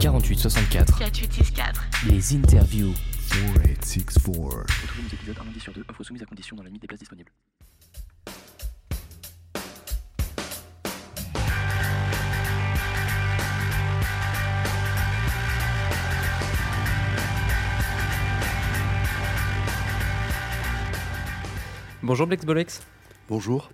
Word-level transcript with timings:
48 0.00 0.38
64 0.38 0.98
4864. 0.98 1.82
les 2.08 2.34
interviews. 2.34 2.94
4864. 3.28 4.82
Retrouvez 4.82 5.02
nos 5.02 5.08
épisodes 5.10 5.36
un 5.38 5.44
lundi 5.44 5.60
sur 5.60 5.72
deux, 5.74 5.84
offre 5.88 6.02
soumise 6.02 6.22
à 6.22 6.24
condition 6.24 6.56
dans 6.56 6.62
la 6.62 6.68
limite 6.68 6.80
des 6.80 6.88
places 6.88 7.00
disponibles. 7.00 7.30
Bonjour 22.02 22.26
Blex 22.26 22.44
Bolex. 22.46 22.80
Bonjour. 23.28 23.70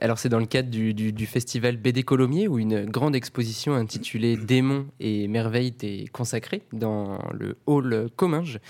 Alors 0.00 0.18
c'est 0.18 0.28
dans 0.28 0.38
le 0.38 0.46
cadre 0.46 0.70
du, 0.70 0.94
du- 0.94 1.12
du 1.12 1.26
festival 1.26 1.76
BD 1.76 2.02
Colomiers 2.04 2.46
où 2.48 2.58
une 2.58 2.84
grande 2.86 3.16
exposition 3.16 3.74
intitulée 3.74 4.36
Démons 4.36 4.86
et 5.00 5.26
merveilles 5.28 5.74
est 5.82 6.08
consacrée 6.10 6.62
dans 6.72 7.18
le 7.32 7.56
hall 7.66 8.08
Comminges 8.16 8.60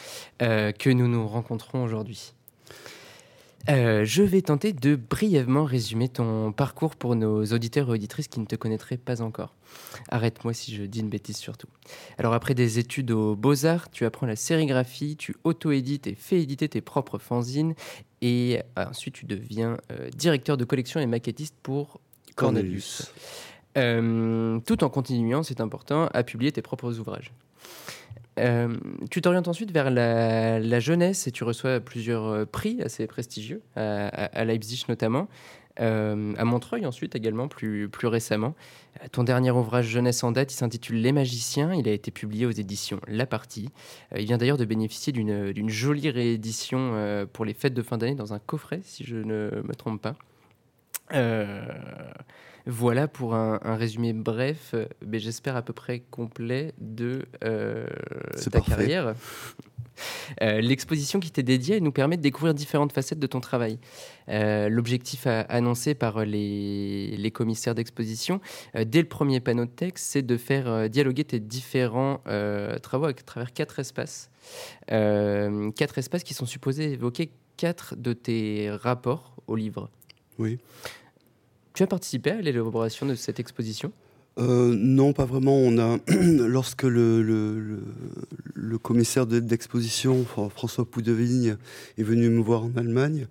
euh, 0.41 0.73
que 0.73 0.89
nous 0.91 1.07
nous 1.09 1.27
rencontrons 1.29 1.85
aujourd'hui. 1.85 2.33
Euh, 3.69 4.07
je 4.07 4.23
vais 4.23 4.41
tenter 4.41 4.73
de 4.73 4.97
brièvement 4.97 5.65
résumer 5.65 6.09
ton 6.09 6.53
parcours 6.53 6.97
pour 6.97 7.15
nos 7.17 7.45
auditeurs 7.45 7.89
et 7.89 7.93
auditrices 7.93 8.29
qui 8.29 8.41
ne 8.41 8.47
te 8.47 8.57
connaîtraient 8.57 8.97
pas 8.97 9.21
encore. 9.21 9.55
Arrête-moi 10.09 10.55
si 10.55 10.75
je 10.75 10.85
dis 10.85 11.01
une 11.01 11.11
bêtise 11.11 11.37
surtout. 11.37 11.67
Alors 12.17 12.33
après 12.33 12.55
des 12.55 12.79
études 12.79 13.11
aux 13.11 13.37
beaux-arts, 13.37 13.91
tu 13.91 14.07
apprends 14.07 14.27
la 14.27 14.37
sérigraphie, 14.37 15.17
tu 15.17 15.37
auto-édites 15.45 16.07
et 16.07 16.15
fais 16.15 16.41
éditer 16.41 16.71
tes 16.71 16.81
propres 16.81 17.19
fanzines 17.19 17.75
et 18.23 18.61
euh, 18.79 18.85
ensuite 18.87 19.15
tu 19.15 19.25
deviens 19.27 19.77
euh, 19.93 20.09
directeur 20.11 20.57
de 20.57 20.65
collection 20.65 21.01
et 21.01 21.07
maquettiste 21.07 21.55
pour 21.63 22.01
Cornelius. 22.37 23.13
Euh, 23.77 24.59
tout 24.67 24.83
en 24.85 24.89
continuant, 24.89 25.43
c'est 25.43 25.61
important, 25.61 26.09
à 26.13 26.23
publier 26.23 26.51
tes 26.53 26.63
propres 26.63 26.99
ouvrages. 26.99 27.33
Euh, 28.39 28.77
tu 29.11 29.21
t'orientes 29.21 29.49
ensuite 29.49 29.73
vers 29.73 29.91
la, 29.91 30.61
la 30.61 30.81
jeunesse 30.81 31.27
et 31.27 31.33
tu 31.33 31.43
reçois 31.45 31.81
plusieurs 31.81 32.47
prix 32.47 32.81
assez 32.83 33.07
prestigieux, 33.09 33.63
à, 33.75 34.07
à- 34.09 34.25
à 34.27 34.45
Leipzig 34.45 34.85
notamment, 34.89 35.27
euh, 35.81 36.35
à 36.37 36.45
Montreuil 36.45 36.87
ensuite 36.87 37.15
également, 37.15 37.49
plus, 37.49 37.89
plus 37.89 38.07
récemment. 38.09 38.55
Euh, 39.03 39.07
Ton 39.13 39.25
dernier 39.25 39.51
ouvrage 39.51 39.87
jeunesse 39.87 40.23
en 40.25 40.33
date, 40.33 40.53
il 40.53 40.57
s'intitule 40.57 41.01
Les 41.01 41.13
Magiciens. 41.13 41.75
Il 41.75 41.89
a 41.89 41.93
été 41.93 42.11
publié 42.11 42.47
aux 42.47 42.51
éditions 42.51 43.01
La 43.07 43.27
Partie. 43.27 43.71
Euh, 44.13 44.21
il 44.21 44.27
vient 44.27 44.39
d'ailleurs 44.39 44.57
de 44.57 44.65
bénéficier 44.65 45.13
d'une 45.13 45.69
jolie 45.69 46.11
réédition 46.11 47.27
pour 47.33 47.45
les 47.45 47.55
fêtes 47.55 47.75
de 47.75 47.83
fin 47.83 47.99
d'année 47.99 48.15
dans 48.15 48.35
un 48.35 48.39
coffret, 48.39 48.81
si 48.83 49.05
je 49.05 49.17
ne 49.17 49.63
me 49.65 49.75
trompe 49.75 50.03
pas. 50.03 50.17
Voilà 52.69 53.09
pour 53.09 53.35
un, 53.35 53.59
un 53.63 53.77
résumé 53.77 54.13
bref, 54.13 54.71
euh, 54.75 54.87
mais 55.05 55.19
j'espère 55.19 55.57
à 55.57 55.63
peu 55.63 55.73
près 55.73 56.01
complet 56.11 56.75
de 56.79 57.25
euh, 57.43 57.87
ta 58.45 58.51
parfait. 58.51 58.71
carrière. 58.71 59.15
Euh, 60.43 60.61
L'exposition 60.61 61.19
qui 61.19 61.33
t'est 61.33 61.43
dédiée 61.43 61.81
nous 61.81 61.91
permet 61.91 62.17
de 62.17 62.23
découvrir 62.23 62.55
différentes 62.55 62.93
facettes 62.93 63.19
de 63.19 63.27
ton 63.27 63.41
travail. 63.41 63.81
Euh, 64.29 64.69
L'objectif 64.69 65.27
annoncé 65.27 65.95
par 65.95 66.25
les, 66.25 67.17
les 67.17 67.31
commissaires 67.33 67.75
d'exposition, 67.75 68.41
euh, 68.77 68.85
dès 68.85 69.01
le 69.03 69.09
premier 69.09 69.41
panneau 69.41 69.65
de 69.65 69.71
texte, 69.71 70.05
c'est 70.09 70.23
de 70.23 70.37
faire 70.37 70.89
dialoguer 70.89 71.25
tes 71.25 71.41
différents 71.41 72.23
travaux 72.83 73.07
à 73.07 73.13
travers 73.13 73.53
quatre 73.53 73.79
espaces. 73.81 74.31
Quatre 74.87 75.99
espaces 75.99 76.23
qui 76.23 76.35
sont 76.35 76.47
supposés 76.47 76.93
évoquer 76.93 77.33
quatre 77.57 77.97
de 77.97 78.13
tes 78.13 78.71
rapports 78.71 79.35
au 79.49 79.57
livre. 79.57 79.91
Oui. 80.39 80.59
Tu 81.79 81.85
as 81.85 81.87
participé 81.87 82.33
à 82.33 82.41
l'élaboration 82.41 83.07
de 83.07 83.15
cette 83.15 83.39
exposition? 83.39 83.93
Euh, 84.41 84.75
non, 84.77 85.13
pas 85.13 85.27
vraiment. 85.27 85.55
On 85.55 85.79
a, 85.79 85.99
lorsque 86.49 86.83
le, 86.83 87.23
le, 87.23 87.61
le- 87.61 87.83
le 88.53 88.79
commissaire 88.79 89.29
de- 89.29 89.39
d'exposition, 89.39 90.25
Fran- 90.25 90.49
François 90.49 90.85
Poudevigne, 90.85 91.57
est 91.97 92.03
venu 92.03 92.31
me 92.31 92.41
voir 92.43 92.65
en 92.65 92.73
Allemagne, 92.77 93.29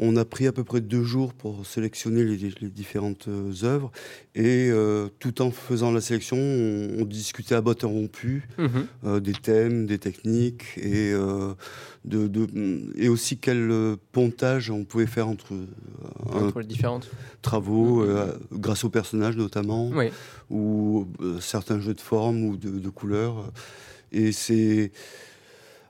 on 0.00 0.16
a 0.16 0.24
pris 0.24 0.46
à 0.46 0.52
peu 0.52 0.62
près 0.64 0.80
deux 0.80 1.02
jours 1.02 1.34
pour 1.34 1.66
sélectionner 1.66 2.22
les, 2.24 2.36
les 2.60 2.68
différentes 2.70 3.26
euh, 3.28 3.52
œuvres. 3.64 3.90
Et 4.34 4.68
euh, 4.70 5.08
tout 5.18 5.42
en 5.42 5.50
faisant 5.50 5.90
la 5.90 6.00
sélection, 6.00 6.36
on, 6.36 7.00
on 7.00 7.04
discutait 7.04 7.56
à 7.56 7.60
botte 7.60 7.82
rompue 7.82 8.48
euh, 9.04 9.18
des 9.20 9.32
thèmes, 9.32 9.86
des 9.86 9.98
techniques 9.98 10.64
et, 10.76 11.12
euh, 11.12 11.54
de, 12.04 12.28
de- 12.28 12.48
et 12.96 13.08
aussi 13.08 13.38
quel 13.38 13.70
pontage 14.12 14.70
on 14.70 14.84
pouvait 14.84 15.06
faire 15.06 15.26
entre 15.28 15.54
Entre 16.30 16.60
les 16.60 16.66
différentes. 16.66 17.10
travaux, 17.42 18.02
euh, 18.02 18.32
grâce 18.52 18.84
aux 18.84 18.90
personnages 18.90 19.36
notamment, 19.36 19.88
Oui. 19.90 20.10
ou 20.50 21.06
certains 21.40 21.80
jeux 21.80 21.94
de 21.94 22.00
forme 22.00 22.44
ou 22.44 22.56
de, 22.56 22.70
de 22.78 22.88
couleurs. 22.88 23.50
Et 24.12 24.32
c'est 24.32 24.92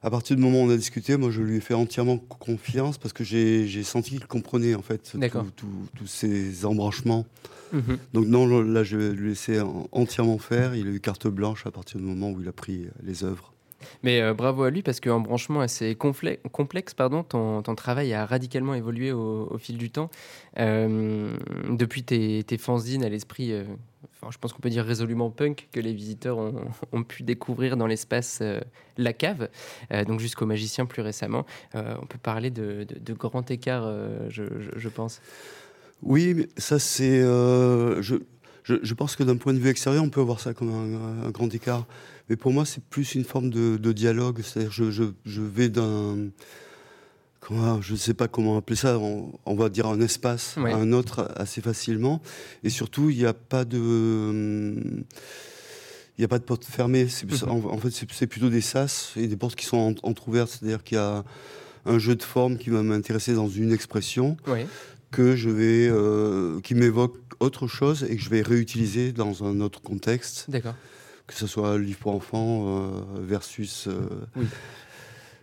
à 0.02 0.10
partir 0.10 0.36
du 0.36 0.42
moment 0.42 0.62
où 0.62 0.66
on 0.66 0.70
a 0.70 0.76
discuté, 0.76 1.16
moi 1.16 1.30
je 1.30 1.42
lui 1.42 1.56
ai 1.56 1.60
fait 1.60 1.74
entièrement 1.74 2.18
confiance 2.18 2.98
parce 2.98 3.12
que 3.12 3.24
j'ai 3.24 3.82
senti 3.82 4.10
qu'il 4.12 4.26
comprenait 4.26 4.74
en 4.74 4.82
fait 4.82 5.14
tous 5.96 6.06
ces 6.06 6.64
embranchements. 6.64 7.26
Mhm. 7.72 7.98
Donc 8.14 8.26
non, 8.26 8.46
là 8.62 8.82
je 8.84 8.96
vais 8.96 9.10
lui 9.12 9.28
laisser 9.30 9.60
en- 9.60 9.88
entièrement 9.92 10.38
faire. 10.38 10.74
Il 10.74 10.86
a 10.86 10.90
eu 10.90 11.00
carte 11.00 11.26
blanche 11.28 11.66
à 11.66 11.70
partir 11.70 11.98
du 12.00 12.06
moment 12.06 12.30
où 12.30 12.40
il 12.40 12.48
a 12.48 12.52
pris 12.52 12.86
les 13.02 13.24
œuvres. 13.24 13.52
Mais 14.02 14.20
euh, 14.20 14.34
bravo 14.34 14.64
à 14.64 14.70
lui 14.70 14.82
parce 14.82 15.00
qu'en 15.00 15.20
branchement 15.20 15.60
assez 15.60 15.94
complexe, 15.94 16.94
pardon, 16.94 17.22
ton, 17.22 17.62
travail 17.74 18.12
a 18.12 18.26
radicalement 18.26 18.74
évolué 18.74 19.12
au, 19.12 19.56
fil 19.58 19.78
du 19.78 19.90
temps. 19.90 20.10
Euh, 20.58 21.36
depuis 21.70 22.02
tes, 22.02 22.42
tes 22.44 22.58
fanzines 22.58 23.04
à 23.04 23.08
l'esprit, 23.08 23.52
euh, 23.52 23.64
enfin, 24.14 24.30
je 24.30 24.38
pense 24.38 24.52
qu'on 24.52 24.60
peut 24.60 24.70
dire 24.70 24.84
résolument 24.84 25.30
punk, 25.30 25.68
que 25.72 25.80
les 25.80 25.92
visiteurs 25.92 26.38
ont, 26.38 27.02
pu 27.08 27.22
découvrir 27.22 27.76
dans 27.76 27.86
l'espace 27.86 28.42
La 28.96 29.12
Cave, 29.12 29.48
donc 30.06 30.20
jusqu'au 30.20 30.46
Magicien 30.46 30.86
plus 30.86 31.02
récemment. 31.02 31.46
On 31.74 32.06
peut 32.06 32.18
parler 32.18 32.50
de, 32.50 32.84
de, 32.84 32.98
de 32.98 33.12
grand 33.12 33.50
écart, 33.50 33.90
je, 34.28 34.88
pense. 34.88 35.20
Oui, 36.02 36.48
ça 36.56 36.78
c'est. 36.78 37.20
je, 37.20 38.16
je, 38.64 38.94
pense 38.94 39.16
que 39.16 39.22
d'un 39.22 39.36
point 39.36 39.54
de 39.54 39.58
vue 39.58 39.70
extérieur, 39.70 40.02
on 40.02 40.10
peut 40.10 40.20
voir 40.20 40.40
ça 40.40 40.52
comme 40.52 41.24
un 41.24 41.30
grand 41.30 41.52
écart. 41.54 41.86
Mais 42.28 42.36
pour 42.36 42.52
moi, 42.52 42.64
c'est 42.66 42.82
plus 42.84 43.14
une 43.14 43.24
forme 43.24 43.50
de, 43.50 43.76
de 43.76 43.92
dialogue. 43.92 44.40
C'est-à-dire, 44.42 44.72
je, 44.72 44.90
je, 44.90 45.04
je 45.24 45.42
vais 45.42 45.68
d'un. 45.68 46.28
Comment, 47.40 47.80
je 47.80 47.92
ne 47.92 47.96
sais 47.98 48.14
pas 48.14 48.28
comment 48.28 48.56
appeler 48.58 48.76
ça. 48.76 48.98
On, 48.98 49.32
on 49.46 49.54
va 49.54 49.68
dire 49.68 49.86
un 49.86 50.00
espace 50.00 50.56
à 50.58 50.76
un 50.76 50.92
autre 50.92 51.30
assez 51.36 51.60
facilement. 51.60 52.20
Et 52.64 52.68
surtout, 52.70 53.10
il 53.10 53.16
n'y 53.18 53.24
a 53.26 53.32
pas 53.34 53.64
de. 53.64 53.78
hum, 53.78 55.04
Il 56.18 56.22
n'y 56.22 56.24
a 56.24 56.28
pas 56.28 56.38
de 56.40 56.44
porte 56.44 56.64
fermée. 56.64 57.04
Plus- 57.06 57.42
Mhm. 57.44 57.50
en, 57.50 57.56
en 57.72 57.78
fait, 57.78 57.90
c'est 57.90 58.10
c'est 58.12 58.26
plutôt 58.26 58.50
des 58.50 58.60
sas 58.60 59.12
et 59.16 59.28
des 59.28 59.36
portes 59.36 59.54
qui 59.54 59.64
sont 59.66 59.76
en- 60.02 60.08
entrouvertes. 60.08 60.50
C'est-à-dire 60.50 60.82
qu'il 60.82 60.96
y 60.96 61.00
a 61.00 61.24
un 61.86 61.98
jeu 61.98 62.16
de 62.16 62.22
forme 62.24 62.58
qui 62.58 62.70
va 62.70 62.82
m'intéresser 62.82 63.34
dans 63.34 63.48
une 63.48 63.72
expression 63.72 64.36
Oui. 64.48 64.66
que 65.12 65.36
je 65.36 65.48
vais, 65.48 65.88
euh, 65.88 66.60
qui 66.60 66.74
m'évoque 66.74 67.16
autre 67.40 67.68
chose 67.68 68.02
et 68.10 68.16
que 68.16 68.20
je 68.22 68.28
vais 68.30 68.42
réutiliser 68.42 69.12
dans 69.12 69.44
un 69.44 69.60
autre 69.60 69.80
contexte, 69.80 70.46
D'accord. 70.50 70.74
Que 71.28 71.34
ce 71.34 71.46
soit 71.46 71.78
livre 71.78 71.98
pour 72.00 72.14
enfants 72.14 72.64
euh, 72.66 72.90
versus 73.20 73.86
euh, 73.86 74.08
Oui. 74.34 74.46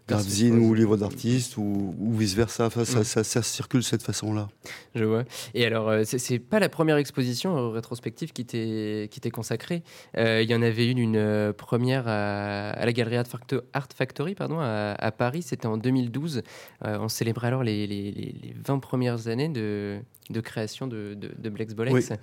Versus 0.08 0.52
ou 0.52 0.58
prose. 0.68 0.78
livre 0.78 0.98
d'artiste 0.98 1.58
ou, 1.58 1.96
ou 2.00 2.14
vice 2.16 2.36
versa. 2.36 2.68
Enfin, 2.68 2.86
ça, 2.86 3.00
Mm. 3.00 3.04
ça, 3.04 3.24
ça 3.24 3.42
circule 3.42 3.80
de 3.80 3.86
cette 3.86 4.04
façon-là. 4.04 4.48
Je 4.94 5.04
vois. 5.04 5.24
Et 5.56 5.66
alors, 5.66 5.90
euh, 5.90 6.04
c'est- 6.06 6.38
pas 6.40 6.60
la 6.60 6.70
première 6.70 6.98
exposition 6.98 7.58
euh, 7.58 7.70
rétrospective 7.70 8.32
qui 8.32 8.46
t'est 8.46 9.32
consacrée. 9.32 9.82
Euh, 10.18 10.42
Il 10.44 10.50
y 10.50 10.54
en 10.56 10.62
avait 10.62 10.90
une, 10.92 11.00
une 11.00 11.54
première 11.58 12.08
à, 12.08 12.70
à 12.72 12.86
la 12.86 12.94
Galerie 12.94 13.18
Art, 13.18 13.26
Facto- 13.28 13.62
Art 13.74 13.88
Factory 13.96 14.36
pardon, 14.36 14.60
à, 14.60 14.94
à 14.98 15.12
Paris. 15.12 15.42
C'était 15.42 15.66
en 15.68 15.78
2012. 15.78 16.44
Euh, 16.86 16.98
on 17.00 17.08
célébrait 17.10 17.48
alors 17.48 17.64
les, 17.64 17.88
les- 17.88 18.12
les- 18.12 18.36
les 18.44 18.56
20 18.64 18.80
premières 18.80 19.28
années 19.28 19.50
de, 19.50 19.98
de 20.30 20.40
création 20.42 20.86
de, 20.88 21.16
de, 21.16 21.32
de 21.36 21.50
Blex 21.50 21.74
Bolex. 21.74 21.94
Oui. 22.12 22.18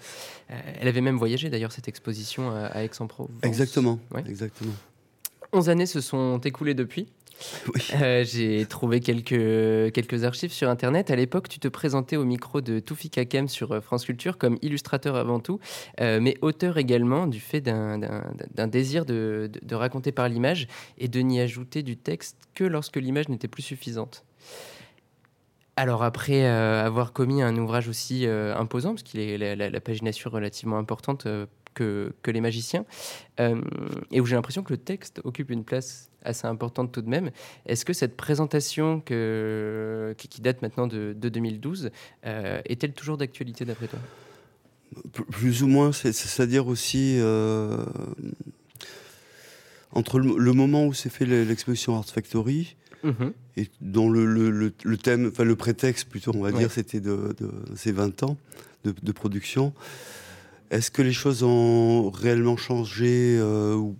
Euh, 0.50 0.54
elle 0.80 0.86
avait 0.88 1.00
même 1.00 1.16
voyagé 1.16 1.50
d'ailleurs, 1.50 1.72
cette 1.72 1.88
exposition 1.88 2.50
à, 2.50 2.66
à 2.66 2.82
Aix-en-Provence. 2.84 3.32
Exactement. 3.42 3.98
Ouais. 4.14 4.22
Exactement. 4.28 4.72
11 5.52 5.68
années 5.68 5.86
se 5.86 6.00
sont 6.00 6.38
écoulées 6.38 6.74
depuis. 6.74 7.08
Oui. 7.74 7.82
Euh, 8.00 8.24
J'ai 8.24 8.66
trouvé 8.66 9.00
quelques, 9.00 9.92
quelques 9.92 10.24
archives 10.24 10.52
sur 10.52 10.68
Internet. 10.68 11.10
À 11.10 11.16
l'époque, 11.16 11.48
tu 11.48 11.58
te 11.58 11.68
présentais 11.68 12.16
au 12.16 12.24
micro 12.24 12.60
de 12.60 12.80
Toufik 12.80 13.18
Hakem 13.18 13.48
sur 13.48 13.72
euh, 13.72 13.80
France 13.80 14.04
Culture 14.04 14.38
comme 14.38 14.58
illustrateur 14.62 15.16
avant 15.16 15.40
tout, 15.40 15.58
euh, 16.00 16.20
mais 16.20 16.36
auteur 16.42 16.78
également 16.78 17.26
du 17.26 17.40
fait 17.40 17.60
d'un- 17.60 17.98
désir 18.68 19.04
de, 19.04 19.50
de- 19.62 19.74
raconter 19.74 20.12
par 20.12 20.28
l'image 20.28 20.68
et 20.98 21.08
de 21.08 21.20
n'y 21.20 21.40
ajouter 21.40 21.82
du 21.82 21.96
texte 21.96 22.36
que 22.54 22.64
lorsque 22.64 22.96
l'image 22.96 23.28
n'était 23.28 23.48
plus 23.48 23.62
suffisante. 23.62 24.24
Alors 25.76 26.02
après 26.02 26.44
avoir 26.44 27.12
commis 27.12 27.42
un 27.42 27.56
ouvrage 27.56 27.88
aussi 27.88 28.26
imposant, 28.26 28.90
parce 28.90 29.02
qu'il 29.02 29.20
est 29.20 29.56
la, 29.56 29.80
pagination 29.80 30.30
relativement 30.30 30.76
importante 30.78 31.26
que, 31.74 32.12
que 32.22 32.30
les 32.30 32.40
magiciens, 32.40 32.84
euh, 33.40 33.60
et 34.10 34.20
où 34.20 34.26
j'ai 34.26 34.34
l'impression 34.34 34.62
que 34.62 34.72
le 34.72 34.78
texte 34.78 35.20
occupe 35.24 35.50
une 35.50 35.64
place 35.64 36.08
assez 36.24 36.46
importante 36.46 36.92
tout 36.92 37.02
de 37.02 37.08
même, 37.08 37.30
est-ce 37.66 37.84
que 37.84 37.92
cette 37.92 38.16
présentation 38.16 39.00
que, 39.00 40.14
qui, 40.18 40.28
qui 40.28 40.40
date 40.40 40.62
maintenant 40.62 40.86
de, 40.86 41.14
de 41.16 41.28
2012 41.28 41.90
euh, 42.26 42.60
est-elle 42.64 42.92
toujours 42.92 43.16
d'actualité 43.16 43.64
d'après 43.64 43.88
toi? 43.88 43.98
Plus 45.30 45.62
ou 45.62 45.68
moins, 45.68 45.90
c'est- 45.92 46.12
c'est-à-dire 46.12 46.66
aussi. 46.66 47.16
euh, 47.18 47.78
Entre 49.94 50.18
le, 50.18 50.36
le 50.38 50.52
moment 50.52 50.86
où 50.86 50.94
s'est 50.94 51.10
fait 51.10 51.26
l'e- 51.26 51.44
l'exposition 51.44 51.96
Art 51.96 52.06
Factory 52.06 52.76
Mhm. 53.04 53.32
et 53.56 53.68
dont 53.80 54.08
le, 54.08 54.24
le- 54.24 54.50
le- 54.50 54.72
le 54.84 54.96
thème, 54.96 55.28
enfin 55.32 55.44
le 55.44 55.56
prétexte 55.56 56.08
plutôt, 56.08 56.30
on 56.34 56.40
va 56.40 56.50
Ouais. 56.50 56.58
dire, 56.58 56.70
c'était 56.70 57.00
de, 57.00 57.34
de 57.38 57.50
ces 57.74 57.90
20 57.92 58.22
ans 58.22 58.36
de, 58.84 58.94
de 59.02 59.12
production. 59.12 59.74
Est-ce 60.72 60.90
que 60.90 61.02
les 61.02 61.12
choses 61.12 61.42
ont 61.42 62.10
réellement 62.10 62.56
changé 62.56 63.36
euh, 63.38 63.74
ou- 63.76 63.96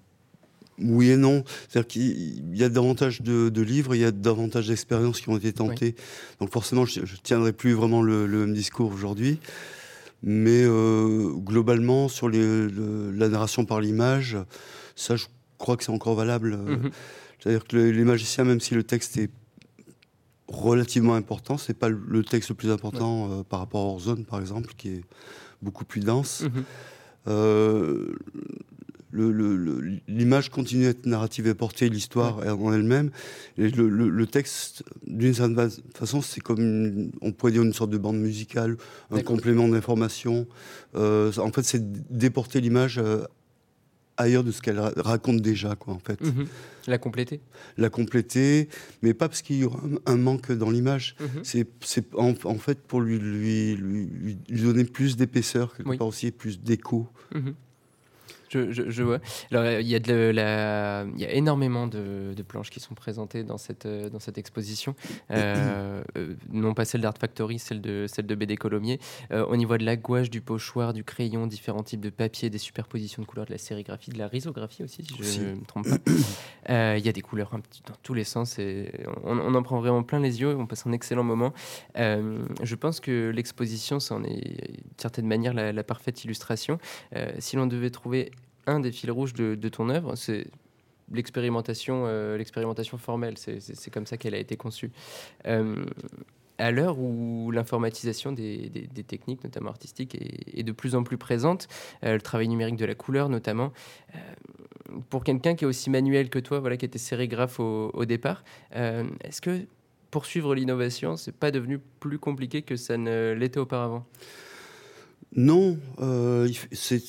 Oui 0.79 1.11
et 1.11 1.17
non? 1.17 1.45
C'est-à-dire 1.69 1.87
qu'il 1.87 2.57
y 2.57 2.65
a 2.65 2.69
davantage 2.69 3.21
de, 3.23 3.49
de 3.51 3.63
livres, 3.63 3.95
il 3.95 4.01
y 4.01 4.05
a 4.05 4.11
davantage 4.11 4.69
d'expériences 4.69 5.21
qui 5.21 5.29
ont 5.29 5.37
été 5.37 5.53
tentées. 5.53 5.95
Donc 6.41 6.51
forcément, 6.51 6.85
je 6.87 7.01
ne 7.01 7.07
tiendrai 7.23 7.53
plus 7.53 7.75
vraiment 7.75 8.03
le, 8.03 8.27
le 8.27 8.39
même 8.47 8.55
discours 8.55 8.91
aujourd'hui. 8.93 9.39
Mais 10.25 10.63
euh, 10.65 11.33
globalement, 11.35 12.09
sur 12.09 12.29
les- 12.29 12.39
le- 12.69 13.11
la 13.13 13.29
narration 13.29 13.65
par 13.65 13.81
l'image, 13.81 14.37
ça, 14.97 15.17
je 15.17 15.27
crois 15.59 15.77
que 15.77 15.85
c'est 15.85 15.93
encore 15.93 16.15
valable. 16.15 16.55
Euh, 16.55 16.77
Mhm. 16.79 16.91
c'est-à-dire 17.39 17.65
que 17.67 17.77
le- 17.77 17.91
les 17.91 18.05
magiciens, 18.05 18.45
même 18.45 18.61
si 18.61 18.75
le 18.75 18.83
texte 18.83 19.17
est 19.19 19.31
relativement 20.49 21.15
important, 21.15 21.59
c'est 21.59 21.75
pas 21.75 21.89
le- 21.89 22.25
texte 22.25 22.49
le 22.51 22.55
plus 22.55 22.71
important 22.71 23.29
euh, 23.31 23.43
par 23.43 23.59
rapport 23.61 23.83
à 23.83 23.89
Horzone, 23.89 24.25
par 24.25 24.41
exemple, 24.41 24.73
qui 24.77 24.89
est 24.89 25.05
beaucoup 25.63 25.85
plus 25.85 26.01
dense. 26.01 26.43
Mhm. 26.43 26.65
Euh, 27.29 28.13
L'image 30.09 30.49
continue 30.49 30.87
à 30.87 30.91
être 30.91 31.05
narrative 31.05 31.47
et 31.47 31.53
portée, 31.55 31.91
l'histoire 31.91 32.39
en 32.39 32.73
elle-même. 32.73 33.11
Et 33.59 33.69
le, 33.69 33.87
le- 33.91 34.09
le 34.09 34.27
texte, 34.27 34.85
d'une 35.07 35.35
certaine 35.35 35.55
fa- 35.55 35.77
façon, 35.95 36.23
c'est 36.23 36.41
comme, 36.41 36.59
une- 36.61 37.11
on 37.21 37.31
pourrait 37.33 37.53
dire, 37.53 37.63
une 37.63 37.75
sorte 37.75 37.91
de 37.91 37.99
bande 37.99 38.17
musicale, 38.19 38.79
un 39.11 39.21
complément 39.23 39.69
d'information. 39.69 40.47
Euh, 40.95 41.31
en 41.37 41.53
fait, 41.53 41.63
c'est 41.63 41.83
déporter 42.11 42.63
l'image 42.63 42.97
euh, 42.99 43.25
ailleurs 44.17 44.45
de 44.45 44.53
ce 44.53 44.61
qu'elle 44.63 44.79
ra- 44.79 44.93
raconte 44.97 45.41
déjà, 45.41 45.75
quoi, 45.77 45.95
en 45.95 45.99
fait 45.99 46.21
Mhm. 46.21 46.47
La 46.89 46.99
compléter? 46.99 47.41
la 47.77 47.91
compléter, 47.91 48.69
mais 49.03 49.15
pas 49.15 49.29
parce 49.29 49.41
qu'il 49.43 49.57
y 49.59 49.65
aura 49.65 49.81
un, 50.07 50.17
manque 50.17 50.51
dans 50.53 50.71
l'image. 50.71 51.15
Mhm. 51.21 51.27
C'est 51.45 51.67
c'est 51.81 52.15
en, 52.15 52.35
en 52.45 52.59
fait 52.59 52.79
pour 52.81 53.01
lui, 53.01 53.19
lui, 53.19 53.77
lui, 53.77 54.37
lui- 54.49 54.63
donner 54.63 54.85
plus 54.85 55.17
d'épaisseur, 55.17 55.77
quelque 55.77 55.89
Oui. 55.91 55.97
part 55.99 56.09
aussi, 56.09 56.31
plus 56.33 56.61
d'écho. 56.61 57.09
Mhm. 57.35 57.55
Je, 58.53 58.71
je- 58.71 58.91
je 58.91 59.03
vois. 59.03 59.19
Alors, 59.51 59.81
il 59.81 59.87
y 59.87 59.95
a, 59.95 59.99
de 59.99 60.31
la, 60.35 61.05
il 61.15 61.21
y 61.21 61.25
a 61.25 61.33
énormément 61.33 61.87
de, 61.87 62.35
de 62.37 62.43
planches 62.43 62.71
qui 62.71 62.81
sont 62.81 62.95
présentées 62.95 63.45
dans 63.45 63.57
cette, 63.59 63.87
euh, 63.87 64.11
dans 64.11 64.21
cette 64.21 64.37
exposition. 64.39 64.95
Euh, 65.31 66.03
euh, 66.19 66.35
non 66.51 66.75
pas 66.75 66.85
celle 66.85 67.01
d'Art 67.01 67.17
Factory, 67.19 67.59
celle 67.59 67.81
de, 67.81 68.07
celle 68.09 68.27
de 68.27 68.35
BD 68.35 68.57
Colomiers. 68.57 68.99
Euh, 69.31 69.47
on 69.49 69.59
y 69.59 69.65
voit 69.65 69.79
de 69.79 69.85
la 69.85 69.97
gouache, 69.97 70.29
du 70.31 70.41
pochoir, 70.41 70.93
du 70.93 71.03
crayon, 71.05 71.47
différents 71.47 71.83
types 71.83 72.01
de 72.01 72.11
papier, 72.11 72.51
des 72.51 72.59
superpositions 72.59 73.23
de 73.23 73.27
couleurs, 73.27 73.47
de 73.47 73.53
la 73.53 73.59
sérigraphie, 73.59 74.11
de 74.11 74.19
la 74.19 74.29
risographie 74.29 74.83
aussi, 74.83 75.05
si 75.23 75.41
je 75.41 75.41
ne 75.45 75.55
me 75.55 75.65
trompe 75.65 75.89
pas. 75.89 76.13
Euh, 76.71 76.97
Il 76.99 77.05
y 77.07 77.09
a 77.09 77.13
des 77.13 77.23
couleurs 77.23 77.55
un 77.55 77.61
petit, 77.61 77.83
dans 77.87 77.95
tous 78.03 78.15
les 78.15 78.25
sens. 78.25 78.59
Et 78.59 78.93
on, 79.25 79.39
on 79.39 79.55
en 79.55 79.63
prend 79.63 79.81
vraiment 79.81 80.03
plein 80.03 80.21
les 80.21 80.41
yeux. 80.41 80.55
On 80.57 80.67
passe 80.67 80.87
un 80.87 80.93
excellent 80.93 81.25
moment. 81.25 81.53
Je 81.97 82.75
pense 82.75 83.01
que 83.01 83.31
l'exposition, 83.35 83.99
c'en 84.01 84.23
est 84.25 84.41
d'une 84.41 84.99
certaine 84.99 85.27
manière 85.27 85.55
la, 85.55 85.73
la 85.73 85.83
parfaite 85.85 86.25
illustration. 86.25 86.79
Si 87.39 87.57
l'on 87.57 87.67
devait 87.67 87.91
trouver 87.91 88.31
un 88.67 88.81
des 88.81 88.93
fils 88.93 89.11
rouges 89.11 89.35
de, 89.35 89.69
ton 89.69 89.89
œuvre, 89.89 90.17
c'est 90.17 90.47
l'expérimentation, 91.13 92.05
euh, 92.07 92.37
l'expérimentation 92.37 92.99
formelle. 92.99 93.37
C'est- 93.37 93.91
comme 93.91 94.07
ça 94.07 94.17
qu'elle 94.17 94.35
a 94.35 94.39
été 94.39 94.57
conçue. 94.57 94.91
Euh, 95.47 95.85
à 96.59 96.71
l'heure 96.71 96.99
où 96.99 97.51
l'informatisation 97.51 98.31
des, 98.31 98.71
techniques, 99.07 99.43
notamment 99.43 99.71
artistiques, 99.71 100.17
est, 100.55 100.63
de 100.63 100.73
plus 100.73 100.95
en 100.95 101.03
plus 101.03 101.19
présente, 101.19 101.67
euh, 102.05 102.15
le 102.15 102.21
travail 102.21 102.49
numérique 102.49 102.77
de 102.77 102.85
la 102.85 102.95
couleur 102.95 103.29
notamment, 103.29 103.73
pour 105.09 105.25
quelqu'un 105.25 105.55
qui 105.55 105.65
est 105.65 105.67
aussi 105.67 105.91
manuel 105.91 106.29
que 106.29 106.39
toi, 106.39 106.61
voilà, 106.61 106.77
qui 106.77 106.85
était 106.85 106.99
sérigraphe 106.99 107.59
au, 107.59 107.91
au 107.95 108.05
départ, 108.05 108.45
est-ce 108.73 109.41
que 109.41 109.63
poursuivre 110.11 110.55
l'innovation, 110.55 111.17
c'est 111.17 111.35
pas 111.35 111.51
devenu 111.51 111.79
plus 111.79 112.19
compliqué 112.19 112.63
que 112.63 112.77
ça 112.77 112.99
ne 112.99 113.33
l'était 113.33 113.59
auparavant? 113.59 114.05
Non, 115.35 115.79
c'est 116.73 117.03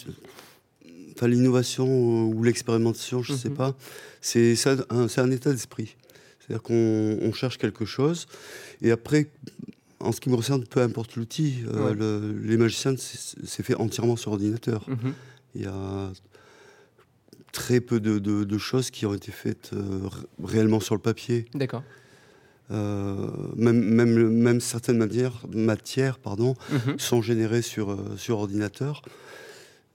enfin, 1.15 1.27
l'innovation 1.27 1.85
euh, 1.87 2.33
ou 2.33 2.43
l'expérimentation, 2.43 3.21
je 3.23 3.33
ne 3.33 3.37
sais 3.37 3.49
Mhm. 3.49 3.55
pas. 3.55 3.75
C'est 4.21 4.55
un, 4.67 5.07
un 5.17 5.31
état 5.31 5.51
d'esprit. 5.51 5.95
C'est-à-dire 6.39 6.61
qu'on 6.63 7.17
on 7.21 7.31
cherche 7.33 7.57
quelque 7.57 7.85
chose 7.85 8.27
et 8.81 8.91
après. 8.91 9.29
En 9.99 10.11
ce 10.11 10.19
qui 10.19 10.29
me 10.29 10.35
concerne, 10.35 10.65
peu 10.65 10.81
importe 10.81 11.15
l'outil, 11.15 11.59
euh, 11.73 11.93
le- 11.93 12.37
les 12.45 12.57
magiciens, 12.57 12.93
c'est 12.97 13.63
fait 13.63 13.75
entièrement 13.75 14.17
sur 14.17 14.33
ordinateur. 14.33 14.83
Mhm. 14.89 15.13
Il 15.55 15.61
y 15.61 15.65
a 15.65 16.11
très 17.53 17.79
peu 17.79 18.01
de, 18.01 18.19
de- 18.19 18.43
de 18.43 18.57
choses 18.57 18.91
qui 18.91 19.05
ont 19.05 19.13
été 19.13 19.31
faites 19.31 19.69
euh, 19.73 20.01
réellement 20.43 20.81
sur 20.81 20.95
le 20.95 20.99
papier. 21.01 21.45
D'accord. 21.53 21.83
Euh, 22.71 23.27
même, 23.55 23.79
même, 23.81 24.29
même 24.29 24.59
certaines 24.59 24.97
matières, 24.97 25.45
matières 25.53 26.17
pardon, 26.19 26.55
Mhm. 26.71 26.99
sont 26.99 27.21
générées 27.21 27.61
sur, 27.61 27.97
sur 28.17 28.39
ordinateur. 28.39 29.03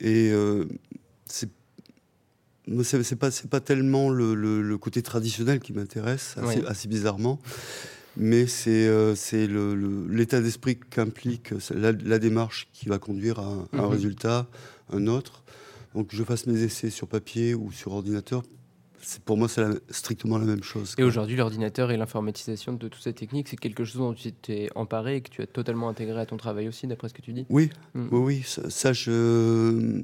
Et 0.01 0.31
euh, 0.33 0.65
c'est 1.29 1.49
c'est 2.83 3.17
pas, 3.17 3.31
c'est 3.31 3.49
pas 3.49 3.61
tellement 3.61 4.11
le, 4.11 4.35
le- 4.35 4.61
le 4.61 4.79
côté 4.79 5.01
traditionnel 5.03 5.59
qui 5.61 5.73
m'intéresse, 5.73 6.35
assez, 6.37 6.59
Oui. 6.61 6.65
assez 6.67 6.87
bizarrement, 6.89 7.39
mais 8.17 8.47
c'est 8.47 8.87
euh, 8.89 9.15
c'est 9.15 9.49
l'état 10.11 10.41
d'esprit 10.43 10.79
qu'implique 10.79 11.53
la, 11.75 11.93
la 11.93 12.19
démarche 12.19 12.69
qui 12.75 12.89
va 12.91 12.99
conduire 12.99 13.39
à 13.39 13.47
un, 13.47 13.69
un 13.73 13.83
Mhm. 13.83 13.89
résultat, 13.91 14.47
un 14.93 15.07
autre. 15.07 15.45
Donc 15.95 16.09
je 16.13 16.23
fasse 16.23 16.47
mes 16.47 16.63
essais 16.63 16.91
sur 16.91 17.09
papier 17.09 17.55
ou 17.55 17.73
sur 17.73 17.93
ordinateur, 17.93 18.43
pour 19.25 19.39
moi 19.39 19.49
c'est 19.49 19.65
strictement 19.91 20.37
la 20.37 20.45
même 20.45 20.63
chose. 20.63 20.95
Et 20.99 21.05
aujourd'hui, 21.05 21.37
l'ordinateur 21.37 21.91
et 21.91 21.97
l'informatisation 21.97 22.75
de 22.75 22.89
toutes 22.89 23.03
ces 23.03 23.15
techniques, 23.15 23.49
c'est 23.49 23.57
quelque 23.57 23.83
chose 23.87 23.97
dont 23.97 24.13
tu 24.13 24.31
t'es 24.33 24.69
emparé 24.75 25.17
et 25.17 25.21
que 25.23 25.31
tu 25.31 25.41
as 25.41 25.47
totalement 25.47 25.89
intégré 25.89 26.21
à 26.21 26.27
ton 26.27 26.37
travail 26.37 26.69
aussi, 26.69 26.87
d'après 26.87 27.09
ce 27.09 27.15
que 27.15 27.23
tu 27.23 27.33
dis? 27.33 27.47
Oui, 27.49 27.71
Mm. 27.95 28.09
oui, 28.13 28.19
oui, 28.21 28.43
ça, 28.47 28.69
ça, 28.69 28.93
je. 28.93 30.03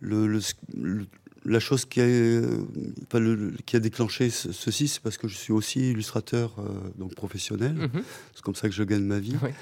Le, 0.00 0.26
le- 0.26 0.40
le- 0.76 1.06
la 1.46 1.60
chose 1.60 1.84
qui 1.86 2.00
a, 2.00 2.04
enfin, 2.04 3.18
le- 3.18 3.34
le- 3.34 3.54
qui 3.64 3.76
a 3.76 3.80
déclenché 3.80 4.28
ce- 4.30 4.52
ceci, 4.52 4.88
c'est 4.88 5.00
parce 5.02 5.16
que 5.18 5.26
je 5.28 5.36
suis 5.36 5.52
aussi 5.52 5.90
illustrateur 5.90 6.54
euh, 6.58 6.62
donc 6.98 7.14
professionnel. 7.14 7.72
Mhm. 7.74 8.02
C'est 8.34 8.42
comme 8.42 8.54
ça 8.54 8.68
que 8.68 8.74
je 8.74 8.82
gagne 8.82 9.04
ma 9.04 9.18
vie. 9.20 9.36
Ouais. 9.42 9.54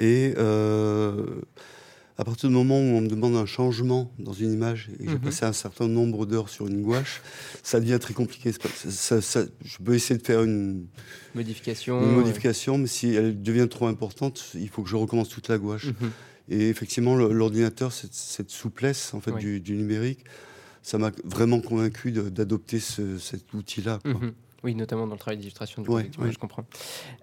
Et 0.00 0.34
euh, 0.38 1.26
à 2.18 2.24
partir 2.24 2.48
du 2.48 2.54
moment 2.54 2.78
où 2.78 2.82
on 2.96 3.00
me 3.02 3.08
demande 3.08 3.36
un 3.36 3.46
changement 3.46 4.12
dans 4.18 4.32
une 4.32 4.52
image 4.52 4.88
et 5.00 5.04
que 5.04 5.10
j'ai 5.10 5.16
Mhm. 5.16 5.20
passé 5.20 5.44
un 5.44 5.52
certain 5.52 5.88
nombre 5.88 6.24
d'heures 6.26 6.48
sur 6.48 6.66
une 6.66 6.82
gouache, 6.82 7.20
ça 7.62 7.78
devient 7.80 7.98
très 8.00 8.14
compliqué. 8.14 8.52
Ça- 8.88 9.20
ça- 9.20 9.44
je 9.64 9.78
peux 9.84 9.94
essayer 9.94 10.18
de 10.18 10.24
faire 10.26 10.42
une, 10.42 10.86
Modification. 11.34 12.02
une 12.02 12.14
modification, 12.14 12.78
mais 12.78 12.86
si 12.86 13.08
elle 13.14 13.40
devient 13.42 13.68
trop 13.68 13.86
importante, 13.86 14.52
il 14.54 14.68
faut 14.68 14.82
que 14.82 14.88
je 14.90 14.96
recommence 14.96 15.28
toute 15.28 15.48
la 15.48 15.58
gouache. 15.58 15.86
mhm. 15.86 16.10
Et 16.48 16.68
effectivement, 16.68 17.14
l'ordinateur, 17.16 17.92
cette, 17.92 18.14
cette 18.14 18.50
souplesse 18.50 19.14
en 19.14 19.20
fait, 19.20 19.30
Oui. 19.32 19.40
du, 19.40 19.60
du 19.60 19.74
numérique, 19.76 20.24
ça 20.82 20.98
m'a 20.98 21.12
vraiment 21.24 21.60
convaincu 21.60 22.10
d'adopter 22.12 22.80
ce- 22.80 23.18
cet 23.18 23.52
outil-là. 23.54 24.00
quoi. 24.02 24.14
Oui, 24.64 24.74
notamment 24.76 25.06
dans 25.08 25.14
le 25.14 25.18
travail 25.18 25.38
d'illustration, 25.38 25.82
du 25.82 25.88
coup, 25.88 25.96
Ouais, 25.96 26.08
ouais. 26.18 26.30
je 26.30 26.38
comprends. 26.38 26.64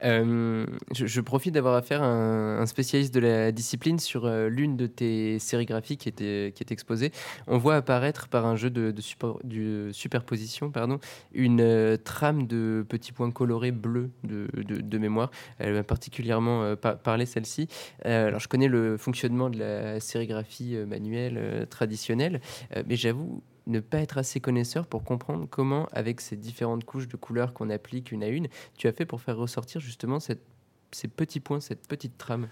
Euh, 0.03 0.65
je, 0.93 1.05
je 1.05 1.22
profite 1.22 1.53
d'avoir 1.53 1.75
affaire 1.75 2.03
à 2.03 2.08
un, 2.08 2.60
un 2.60 2.65
spécialiste 2.65 3.13
de 3.13 3.22
la 3.22 3.51
discipline 3.53 3.98
sur 4.00 4.25
euh, 4.25 4.50
l'une 4.50 4.75
de 4.75 4.88
tes 4.88 5.39
sérigraphies 5.39 5.96
qui 5.98 6.10
était, 6.10 6.51
qui 6.53 6.63
est 6.63 6.72
exposée. 6.72 7.12
On 7.48 7.58
voit 7.58 7.75
apparaître 7.77 8.27
par 8.27 8.46
un 8.46 8.55
jeu 8.58 8.69
de, 8.69 8.91
de 8.91 9.01
support- 9.01 9.39
de 9.46 9.89
superposition 9.93 10.69
pardon, 10.69 11.00
une 11.34 11.62
euh, 11.62 11.96
trame 11.98 12.46
de 12.46 12.86
petits 12.88 13.13
points 13.13 13.31
colorés 13.31 13.72
bleus 13.72 14.10
de, 14.24 14.98
mémoire. 14.98 15.31
Elle 15.60 15.74
m'a 15.75 15.84
particulièrement 15.84 16.75
par- 16.75 16.98
parlé, 16.98 17.25
celle-ci. 17.25 17.67
Alors, 18.03 18.41
je 18.41 18.50
connais 18.50 18.67
le 18.67 18.98
fonctionnement 18.98 19.50
de 19.50 19.60
la 19.60 20.00
sérigraphie 20.01 20.75
manuelle 20.86 21.67
traditionnelle, 21.69 22.41
mais 22.86 22.98
j'avoue 22.98 23.41
ne 23.70 23.80
pas 23.80 24.00
être 24.00 24.18
assez 24.18 24.40
connaisseur 24.40 24.86
pour 24.88 25.04
comprendre 25.04 25.48
comment, 25.50 25.88
avec 25.92 26.20
ces 26.22 26.36
différentes 26.36 26.84
couches 26.84 27.08
de 27.08 27.16
couleurs 27.18 27.54
qu'on 27.54 27.70
applique 27.70 28.12
une 28.12 28.24
à 28.24 28.28
une, 28.28 28.48
tu 28.78 28.88
as 28.88 28.92
fait 28.94 29.06
pour 29.06 29.22
faire 29.22 29.38
ressortir 29.38 29.80
justement 29.80 30.20
cette- 30.20 30.44
ces 30.92 31.08
petits 31.08 31.40
points, 31.40 31.60
cette 31.60 31.88
petite 31.88 32.18
trame? 32.18 32.48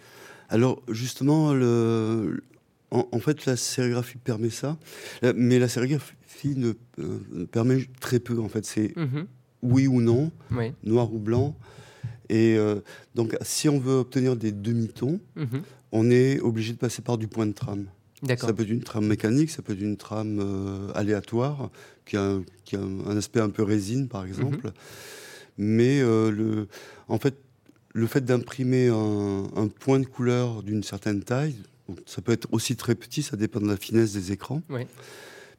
Alors, 0.50 0.82
justement, 0.90 1.54
le, 1.54 2.44
en, 2.92 3.08
en 3.12 3.20
fait, 3.20 3.46
la 3.46 3.58
sérigraphie 3.58 4.18
permet 4.18 4.50
ça, 4.52 4.78
La- 5.22 5.34
mais 5.34 5.60
la 5.60 5.68
sérigraphie 5.68 6.56
ne 6.56 6.74
euh, 7.00 7.46
permet 7.52 7.86
très 8.00 8.20
peu. 8.20 8.40
En 8.40 8.48
fait, 8.48 8.66
c'est 8.66 8.96
Mhm. 8.96 9.26
oui 9.64 9.88
ou 9.88 10.02
non, 10.02 10.32
Oui. 10.52 10.72
noir 10.84 11.12
ou 11.14 11.20
blanc. 11.20 11.56
Et 12.30 12.58
euh, 12.58 12.82
donc, 13.16 13.36
si 13.42 13.68
on 13.70 13.80
veut 13.80 13.96
obtenir 13.96 14.36
des 14.36 14.52
demi-tons, 14.52 15.20
Mhm. 15.36 15.64
on 15.92 16.12
est 16.12 16.40
obligé 16.42 16.74
de 16.74 16.78
passer 16.78 17.02
par 17.02 17.18
du 17.18 17.28
point 17.28 17.46
de 17.48 17.54
trame. 17.54 17.88
Ça 18.26 18.54
peut 18.54 18.64
être 18.64 18.70
une 18.70 18.84
trame 18.84 19.06
mécanique, 19.06 19.52
ça 19.52 19.62
peut 19.62 19.74
être 19.74 19.82
une 19.82 19.98
trame 19.98 20.40
euh, 20.42 20.92
aléatoire, 20.96 21.70
qui 22.06 22.18
a, 22.18 22.24
un, 22.24 22.44
qui 22.66 22.76
a 22.76 22.80
un 22.80 23.16
aspect 23.16 23.40
un 23.40 23.50
peu 23.50 23.64
résine, 23.64 24.08
par 24.08 24.26
exemple. 24.26 24.72
Mais 25.58 26.02
euh, 26.02 26.32
le, 26.32 26.68
en 27.08 27.20
fait, 27.20 27.36
le 27.94 28.08
fait 28.08 28.26
d'imprimer 28.26 28.88
un, 28.88 29.50
un 29.56 29.68
point 29.68 30.00
de 30.00 30.06
couleur 30.06 30.64
d'une 30.64 30.84
certaine 30.84 31.24
taille, 31.24 31.56
ça 32.06 32.22
peut 32.22 32.32
être 32.32 32.48
aussi 32.52 32.76
très 32.76 32.96
petit, 32.96 33.22
ça 33.24 33.38
dépend 33.38 33.60
de 33.60 33.68
la 33.68 33.78
finesse 33.78 34.14
des 34.14 34.32
écrans. 34.32 34.62
Oui. 34.70 34.82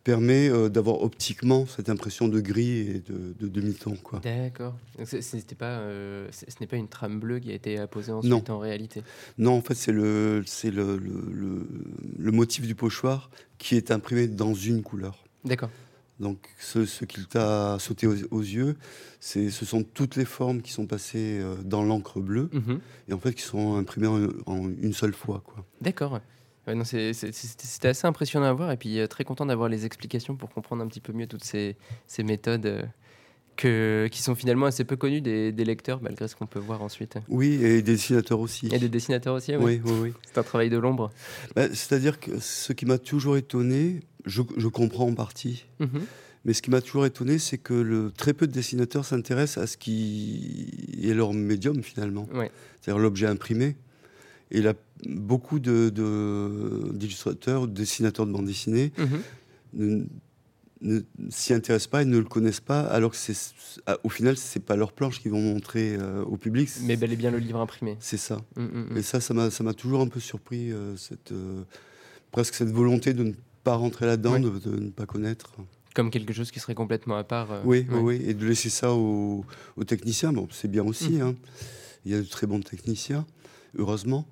Permet 0.05 0.49
euh, 0.49 0.69
d'avoir 0.69 1.03
optiquement 1.03 1.67
cette 1.67 1.89
impression 1.91 2.29
de 2.29 2.41
gris 2.41 2.79
et 2.79 3.03
de, 3.07 3.35
de 3.39 3.49
demi-ton. 3.49 3.95
D'accord. 4.23 4.75
C'était 5.05 5.55
pas, 5.55 5.79
euh, 5.81 6.29
ce 6.33 6.45
n'est 6.61 6.67
pas 6.67 6.77
une 6.77 6.89
trame 6.89 7.21
bleue 7.21 7.41
qui 7.41 7.51
a 7.51 7.55
été 7.55 7.79
apposée 7.79 8.13
ensuite 8.13 8.49
en 8.51 8.59
réalité? 8.59 9.03
Non, 9.37 9.53
en 9.59 9.61
fait, 9.61 9.75
c'est 9.75 9.93
le, 9.93 10.43
c'est 10.47 10.71
le, 10.71 10.97
le, 10.97 11.23
le- 11.33 11.67
le 12.19 12.33
motif 12.33 12.67
du 12.67 12.75
pochoir 12.75 13.31
qui 13.59 13.75
est 13.77 13.91
imprimé 13.91 14.29
dans 14.29 14.55
une 14.55 14.83
couleur. 14.83 15.25
D'accord. 15.45 15.71
Donc, 16.21 16.49
ce, 16.59 16.85
ce 16.85 17.05
qui 17.05 17.25
t'a 17.27 17.77
sauté 17.79 18.07
aux, 18.09 18.17
aux 18.33 18.41
yeux, 18.41 18.77
c'est, 19.21 19.51
ce 19.51 19.65
sont 19.65 19.85
toutes 19.85 20.17
les 20.17 20.25
formes 20.25 20.63
qui 20.63 20.73
sont 20.73 20.87
passées 20.87 21.39
euh, 21.41 21.55
dans 21.65 21.85
l'encre 21.85 22.21
bleue 22.21 22.49
Mhm. 22.53 22.81
et 23.09 23.13
en 23.13 23.19
fait 23.19 23.35
qui 23.35 23.43
sont 23.43 23.77
imprimées 23.77 24.09
en, 24.09 24.53
en 24.53 24.69
une 24.69 24.93
seule 24.95 25.13
fois. 25.15 25.43
Quoi. 25.45 25.65
D'accord. 25.81 26.19
Ouais, 26.69 26.75
non, 26.75 26.85
c'est- 26.85 27.13
c'est- 27.15 27.33
C'était 27.33 27.89
assez 27.89 28.07
impressionnant 28.07 28.47
à 28.47 28.53
voir 28.53 28.71
et 28.71 28.77
puis 28.77 29.01
euh, 29.01 29.07
très 29.09 29.25
content 29.25 29.47
d'avoir 29.47 29.69
les 29.69 29.87
explications 29.87 30.37
pour 30.37 30.51
comprendre 30.51 30.83
un 30.85 30.87
petit 30.87 31.01
peu 31.01 31.13
mieux 31.13 31.27
toutes 31.27 31.43
ces, 31.45 31.77
ces 32.07 32.23
méthodes 32.23 32.67
euh, 32.67 32.83
que, 33.57 34.07
qui 34.13 34.23
sont 34.23 34.35
finalement 34.35 34.67
assez 34.67 34.85
peu 34.85 34.95
connues 34.97 35.21
des, 35.21 35.51
des 35.51 35.65
lecteurs 35.65 36.01
malgré 36.03 36.29
ce 36.29 36.37
qu'on 36.37 36.47
peut 36.47 36.59
voir 36.61 36.83
ensuite. 36.83 37.17
Oui, 37.29 37.55
et 37.55 37.59
des 37.81 37.83
dessinateurs 37.83 38.39
aussi. 38.39 38.67
Et 38.73 38.79
des 38.79 38.89
dessinateurs 38.89 39.35
aussi, 39.35 39.57
oui. 39.57 39.81
oui, 39.85 39.93
oui, 39.93 39.99
oui. 40.03 40.13
C'est 40.27 40.39
un 40.39 40.43
travail 40.45 40.69
de 40.71 40.77
l'ombre. 40.79 41.11
Bah, 41.57 41.67
c'est-à-dire 41.69 42.21
que 42.21 42.39
ce 42.39 42.73
qui 42.73 42.85
m'a 42.87 42.99
toujours 42.99 43.37
étonné, 43.37 44.01
je, 44.27 44.43
je 44.57 44.69
comprends 44.69 45.07
en 45.09 45.15
partie, 45.15 45.65
Mhm. 45.81 46.03
mais 46.45 46.53
ce 46.53 46.63
qui 46.63 46.71
m'a 46.71 46.81
toujours 46.83 47.07
étonné, 47.07 47.39
c'est 47.39 47.59
que 47.59 47.75
le, 47.75 48.13
très 48.13 48.33
peu 48.35 48.47
de 48.47 48.53
dessinateurs 48.53 49.05
s'intéressent 49.07 49.65
à 49.65 49.67
ce 49.67 49.77
qui 49.77 51.01
est 51.03 51.15
leur 51.15 51.33
médium 51.33 51.83
finalement, 51.83 52.29
c'est-à-dire 52.81 53.01
l'objet 53.01 53.27
imprimé. 53.27 53.77
Et 54.51 54.63
là, 54.63 54.75
beaucoup 55.07 55.59
de- 55.59 55.91
de- 55.91 56.91
d'illustrateurs, 56.95 57.67
de, 57.69 57.73
dessinateurs 57.73 58.27
de 58.27 58.33
bande 58.33 58.47
dessinée 58.47 58.93
Mhm. 58.99 59.21
ne, 59.75 60.05
ne 60.81 61.01
s'y 61.31 61.53
intéressent 61.55 61.89
pas 61.89 62.03
et 62.03 62.05
ne 62.05 62.19
le 62.19 62.25
connaissent 62.25 62.61
pas, 62.61 62.81
alors 62.83 63.11
que 63.11 63.17
c'est, 63.17 63.37
au 64.05 64.09
final, 64.09 64.37
c'est 64.37 64.61
pas 64.65 64.77
leur 64.77 64.93
planche 64.93 65.21
qu'ils 65.21 65.33
vont 65.33 65.41
montrer 65.43 65.97
euh, 65.97 66.23
au 66.25 66.37
public. 66.37 66.69
Mais 66.83 66.97
bel 66.97 67.13
et 67.13 67.17
bien 67.17 67.31
le 67.31 67.39
livre 67.39 67.61
imprimé. 67.61 67.97
c'est 68.01 68.17
ça. 68.17 68.41
Mm, 68.57 68.63
mm, 68.63 68.87
mm. 68.93 68.97
Et 68.97 69.03
ça, 69.03 69.21
ça 69.21 69.35
m'a, 69.35 69.51
ça 69.51 69.65
m'a 69.65 69.75
toujours 69.75 70.01
un 70.01 70.09
peu 70.09 70.21
surpris, 70.21 70.73
euh, 70.73 70.97
cette, 70.97 71.33
euh, 71.33 71.63
presque 72.31 72.55
cette 72.55 72.71
volonté 72.71 73.13
de 73.13 73.25
ne 73.25 73.33
pas 73.65 73.75
rentrer 73.75 74.07
là-dedans, 74.07 74.39
de, 74.39 74.51
de 74.51 74.77
ne 74.79 74.91
pas 74.91 75.05
connaître. 75.07 75.53
Comme 75.95 76.11
quelque 76.11 76.33
chose 76.33 76.51
qui 76.53 76.61
serait 76.61 76.77
complètement 76.77 77.17
à 77.17 77.25
part. 77.25 77.49
oui, 77.65 77.85
ouais. 77.91 77.99
oui, 77.99 78.23
et 78.25 78.33
de 78.35 78.47
laisser 78.47 78.71
ça 78.71 78.93
aux, 78.95 79.45
aux 79.77 79.85
techniciens. 79.85 80.33
Bon, 80.33 80.47
c'est 80.53 80.71
bien 80.71 80.85
aussi. 80.85 81.15
Mhm. 81.15 81.21
hein. 81.23 81.35
Il 82.05 82.13
y 82.13 82.15
a 82.15 82.19
de 82.21 82.25
très 82.25 82.47
bons 82.47 82.61
techniciens, 82.61 83.27
heureusement, 83.79 84.27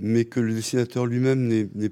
mais 0.00 0.24
que 0.24 0.40
le 0.40 0.54
dessinateur 0.54 1.06
lui-même 1.06 1.46
n'est, 1.46 1.90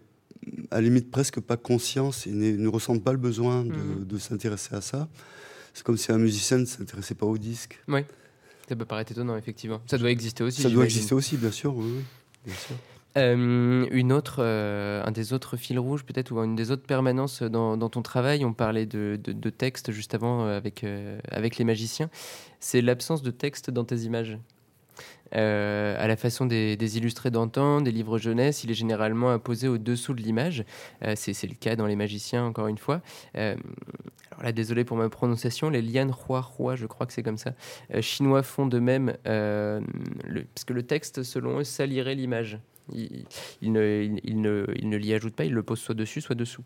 à 0.70 0.76
la 0.76 0.80
limite 0.82 1.10
presque 1.10 1.40
pas 1.40 1.56
conscience 1.56 2.26
et 2.26 2.32
ne 2.32 2.68
ressent 2.68 2.98
pas 2.98 3.12
le 3.12 3.18
besoin 3.18 3.64
de, 3.64 3.72
Mhm. 3.72 4.04
de 4.06 4.18
s'intéresser 4.18 4.74
à 4.74 4.80
ça. 4.80 5.08
C'est 5.74 5.84
comme 5.84 5.96
si 5.96 6.10
un 6.12 6.18
musicien 6.18 6.58
ne 6.58 6.64
s'intéressait 6.64 7.14
pas 7.14 7.26
au 7.26 7.38
disque. 7.38 7.80
Ça 8.68 8.76
peut 8.76 8.84
paraître 8.84 9.12
étonnant, 9.12 9.36
effectivement. 9.36 9.80
Ça 9.86 9.98
doit 9.98 10.10
exister 10.10 10.44
aussi. 10.44 10.62
ça 10.62 10.70
doit 10.70 10.84
exister 10.84 11.14
aussi, 11.14 11.36
bien 11.36 11.50
sûr. 11.50 11.74
Oui, 11.76 11.86
oui, 11.96 12.02
bien 12.46 12.54
sûr. 12.54 12.76
Euh, 13.16 13.86
une 13.90 14.12
autre, 14.12 14.36
euh, 14.38 15.02
un 15.04 15.10
des 15.10 15.32
autres 15.32 15.56
fils 15.56 15.76
rouges 15.78 16.04
peut-être, 16.04 16.30
ou 16.30 16.38
une 16.44 16.54
des 16.54 16.70
autres 16.70 16.84
permanences 16.84 17.42
dans, 17.42 17.76
dans 17.76 17.88
ton 17.88 18.02
travail, 18.02 18.44
on 18.44 18.52
parlait 18.52 18.86
de, 18.86 19.18
de, 19.22 19.32
de 19.32 19.50
texte 19.50 19.90
juste 19.90 20.14
avant 20.14 20.46
euh, 20.46 20.56
avec, 20.56 20.84
euh, 20.84 21.18
avec 21.28 21.58
les 21.58 21.64
magiciens, 21.64 22.08
c'est 22.60 22.80
l'absence 22.80 23.22
de 23.22 23.32
texte 23.32 23.70
dans 23.70 23.84
tes 23.84 23.96
images. 24.02 24.38
Euh, 25.36 25.96
à 25.98 26.06
la 26.06 26.16
façon 26.16 26.46
des, 26.46 26.96
illustrés 26.96 27.30
d'antan, 27.30 27.80
des 27.80 27.92
livres 27.92 28.18
jeunesse, 28.18 28.64
il 28.64 28.70
est 28.70 28.74
généralement 28.74 29.30
apposé 29.30 29.68
au-dessous 29.68 30.14
de 30.14 30.22
l'image. 30.22 30.64
Euh, 31.04 31.14
c'est 31.16 31.46
le 31.46 31.54
cas 31.54 31.76
dans 31.76 31.86
Les 31.86 31.96
Magiciens, 31.96 32.44
encore 32.44 32.66
une 32.66 32.78
fois. 32.78 33.00
Euh, 33.36 33.54
alors 34.30 34.44
là, 34.44 34.52
désolé 34.52 34.84
pour 34.84 34.96
ma 34.96 35.08
prononciation, 35.08 35.70
les 35.70 35.82
Lian 35.82 36.08
Hua 36.08 36.48
Hua, 36.58 36.76
je 36.76 36.86
crois 36.86 37.06
que 37.06 37.12
c'est 37.12 37.22
comme 37.22 37.38
ça. 37.38 37.52
Chinois 38.00 38.42
font 38.42 38.66
de 38.66 38.78
même, 38.78 39.16
le- 39.24 40.44
parce 40.54 40.64
que 40.64 40.72
le 40.72 40.82
texte, 40.82 41.22
selon 41.22 41.58
eux, 41.58 41.64
salirait 41.64 42.14
l'image. 42.14 42.58
Il, 42.92 43.24
il 43.62 43.72
ne, 43.72 44.08
il, 44.24 44.40
ne, 44.40 44.66
il 44.76 44.88
ne 44.88 44.96
l'y 44.96 45.12
ajoute 45.14 45.34
pas, 45.34 45.44
il 45.44 45.52
le 45.52 45.62
pose 45.62 45.78
soit 45.80 45.94
dessus, 45.94 46.20
soit 46.20 46.34
dessous. 46.34 46.62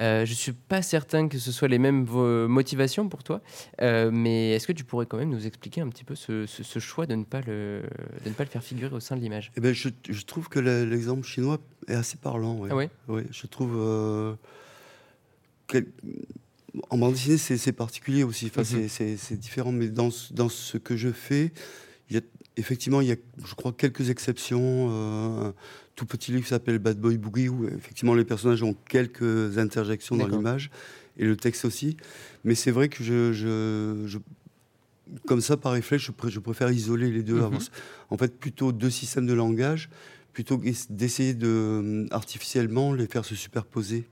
Euh, 0.00 0.24
je 0.26 0.32
suis 0.34 0.52
pas 0.52 0.82
certain 0.82 1.28
que 1.28 1.38
ce 1.38 1.52
soit 1.52 1.68
les 1.68 1.78
mêmes 1.78 2.04
vo- 2.04 2.48
motivations 2.48 3.08
pour 3.08 3.22
toi, 3.22 3.40
euh, 3.80 4.10
mais 4.12 4.50
est-ce 4.52 4.66
que 4.66 4.72
tu 4.72 4.84
pourrais 4.84 5.06
quand 5.06 5.16
même 5.18 5.30
nous 5.30 5.46
expliquer 5.46 5.80
un 5.80 5.88
petit 5.88 6.04
peu 6.04 6.14
ce, 6.14 6.46
ce- 6.46 6.62
ce 6.62 6.78
choix 6.78 7.06
de 7.06 7.14
ne, 7.14 7.24
pas 7.24 7.40
le, 7.42 7.82
de 8.24 8.28
ne 8.28 8.34
pas 8.34 8.44
le 8.44 8.50
faire 8.50 8.62
figurer 8.64 8.94
au 8.94 9.00
sein 9.00 9.16
de 9.16 9.20
l'image? 9.20 9.52
Eh 9.56 9.60
ben, 9.60 9.72
je, 9.74 9.88
je 10.08 10.22
trouve 10.24 10.48
que 10.48 10.58
le- 10.58 10.84
l'exemple 10.84 11.26
chinois 11.26 11.58
est 11.88 11.94
assez 11.94 12.16
parlant. 12.16 12.56
ouais. 12.58 12.68
Ah 12.72 12.76
ouais? 12.76 12.90
Oui, 13.08 13.22
je 13.30 13.46
trouve. 13.46 13.74
euh, 13.76 14.34
quel- 15.66 15.86
En 16.88 16.96
bande 16.96 17.12
dessinée, 17.12 17.36
c'est 17.58 17.72
particulier 17.72 18.22
aussi. 18.24 18.46
Enfin, 18.46 18.62
Mhm. 18.62 18.88
c'est- 18.88 19.36
différent, 19.36 19.72
mais 19.72 19.88
dans, 19.88 20.08
dans 20.30 20.48
ce 20.48 20.78
que 20.78 20.96
je 20.96 21.10
fais, 21.10 21.52
il 22.08 22.16
y 22.16 22.18
a, 22.18 22.22
effectivement, 22.56 23.00
il 23.00 23.08
y 23.08 23.12
a, 23.12 23.16
je 23.44 23.54
crois, 23.54 23.72
quelques 23.72 24.10
exceptions. 24.10 24.88
euh, 24.90 25.48
un 25.48 25.54
tout 25.94 26.06
petit 26.06 26.30
livre 26.32 26.42
qui 26.44 26.48
s'appelle 26.48 26.78
Bad 26.78 26.98
Boy 26.98 27.18
Boogie, 27.18 27.48
où 27.50 27.66
effectivement 27.68 28.14
les 28.14 28.24
personnages 28.24 28.62
ont 28.62 28.74
quelques 28.88 29.58
interjections 29.58 30.16
dans 30.16 30.24
l'image, 30.38 30.70
et 31.18 31.26
le 31.26 31.36
texte 31.36 31.66
aussi. 31.66 31.98
Mais 32.44 32.54
c'est 32.54 32.70
vrai 32.70 32.88
que 32.88 33.04
je, 33.04 33.32
je- 33.34 34.04
je- 34.06 34.18
comme 35.26 35.42
ça, 35.42 35.58
par 35.58 35.72
réflexe, 35.72 36.04
je, 36.04 36.12
pré- 36.12 36.30
je 36.30 36.40
préfère 36.40 36.70
isoler 36.72 37.10
les 37.10 37.22
deux. 37.22 37.34
Mhm. 37.34 37.42
En 38.08 38.16
fait, 38.16 38.38
plutôt 38.38 38.72
deux 38.72 38.88
systèmes 38.88 39.26
de 39.26 39.34
langage, 39.34 39.90
plutôt 40.32 40.56
qu'ess- 40.56 40.90
d'essayer 40.90 41.34
de 41.34 41.46
euh, 41.46 42.06
artificiellement 42.10 42.94
les 42.94 43.06
faire 43.06 43.26
se 43.26 43.34
superposer. 43.34 44.06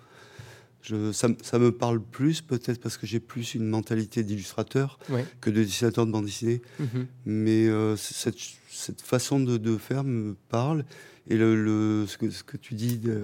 Je, 0.83 1.13
ça, 1.13 1.29
me 1.59 1.71
parle 1.73 2.01
plus, 2.01 2.41
peut-être 2.41 2.81
parce 2.81 2.97
que 2.97 3.07
j'ai 3.07 3.21
plus 3.21 3.55
une 3.55 3.67
mentalité 3.67 4.23
d'illustrateur 4.23 4.99
Ouais. 5.11 5.27
que 5.41 5.51
de 5.51 5.63
dessinateur 5.63 6.07
de 6.07 6.11
bande 6.13 6.25
dessinée. 6.25 6.63
Mhm. 6.79 7.07
Mais 7.27 7.67
euh, 7.69 7.97
cette, 7.97 8.39
cette 8.71 9.03
façon 9.03 9.41
de, 9.41 9.57
de 9.59 9.77
faire 9.77 10.05
me 10.05 10.35
parle. 10.49 10.85
Et 11.29 11.37
le, 11.37 11.55
le- 11.63 12.07
ce, 12.07 12.17
que, 12.17 12.31
ce 12.31 12.43
que 12.43 12.57
tu 12.57 12.75
dis 12.75 12.97
de, 12.99 13.21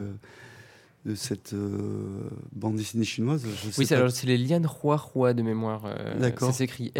de 1.06 1.14
cette 1.14 1.52
euh, 1.52 2.28
bande 2.52 2.74
dessinée 2.76 3.04
chinoise, 3.04 3.42
je 3.44 3.70
sais 3.70 3.78
Oui, 3.78 3.86
c'est 3.86 3.94
alors, 3.94 4.10
c'est 4.10 4.26
les 4.26 4.36
Lian 4.36 4.60
Hua 4.82 5.00
Hua 5.14 5.34
de 5.34 5.42
mémoire. 5.42 5.84
euh, 5.86 6.18
D'accord. 6.18 6.50
Ça 6.50 6.58
s'écrit 6.58 6.90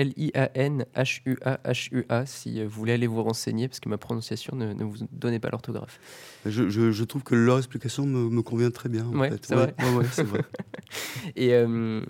L-I-A-N-H-U-A-H-U-A 1.06 2.26
si 2.26 2.62
vous 2.64 2.70
voulez 2.70 2.92
aller 2.92 3.06
vous 3.06 3.22
renseigner, 3.22 3.68
parce 3.68 3.80
que 3.80 3.88
ma 3.88 3.98
prononciation 3.98 4.54
ne, 4.56 4.72
ne 4.72 4.84
vous 4.84 4.96
donnez 5.12 5.38
pas 5.40 5.50
l'orthographe. 5.50 5.98
Je, 6.44 6.68
je- 6.68 6.92
je 6.92 7.04
trouve 7.04 7.22
que 7.24 7.34
leur 7.34 7.58
explication 7.58 8.06
me, 8.06 8.28
me 8.30 8.42
convient 8.42 8.70
très 8.70 8.88
bien. 8.88 9.06
en 9.06 9.18
Ouais, 9.18 9.30
fait. 9.30 9.44
c'est 9.46 9.54
vrai. 9.54 9.74
Ouais, 9.96 10.04
c'est 10.12 10.22
vrai. 10.24 10.42
Et 11.36 11.52
euh, 11.54 12.00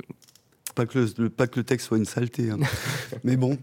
Pas 0.77 0.85
que 0.87 1.07
le, 1.19 1.31
pas 1.31 1.47
que 1.49 1.59
le 1.59 1.65
texte 1.65 1.89
soit 1.89 1.97
une 1.97 2.05
saleté. 2.05 2.51
hein. 2.51 2.59
Mais 3.25 3.37
bon, 3.37 3.57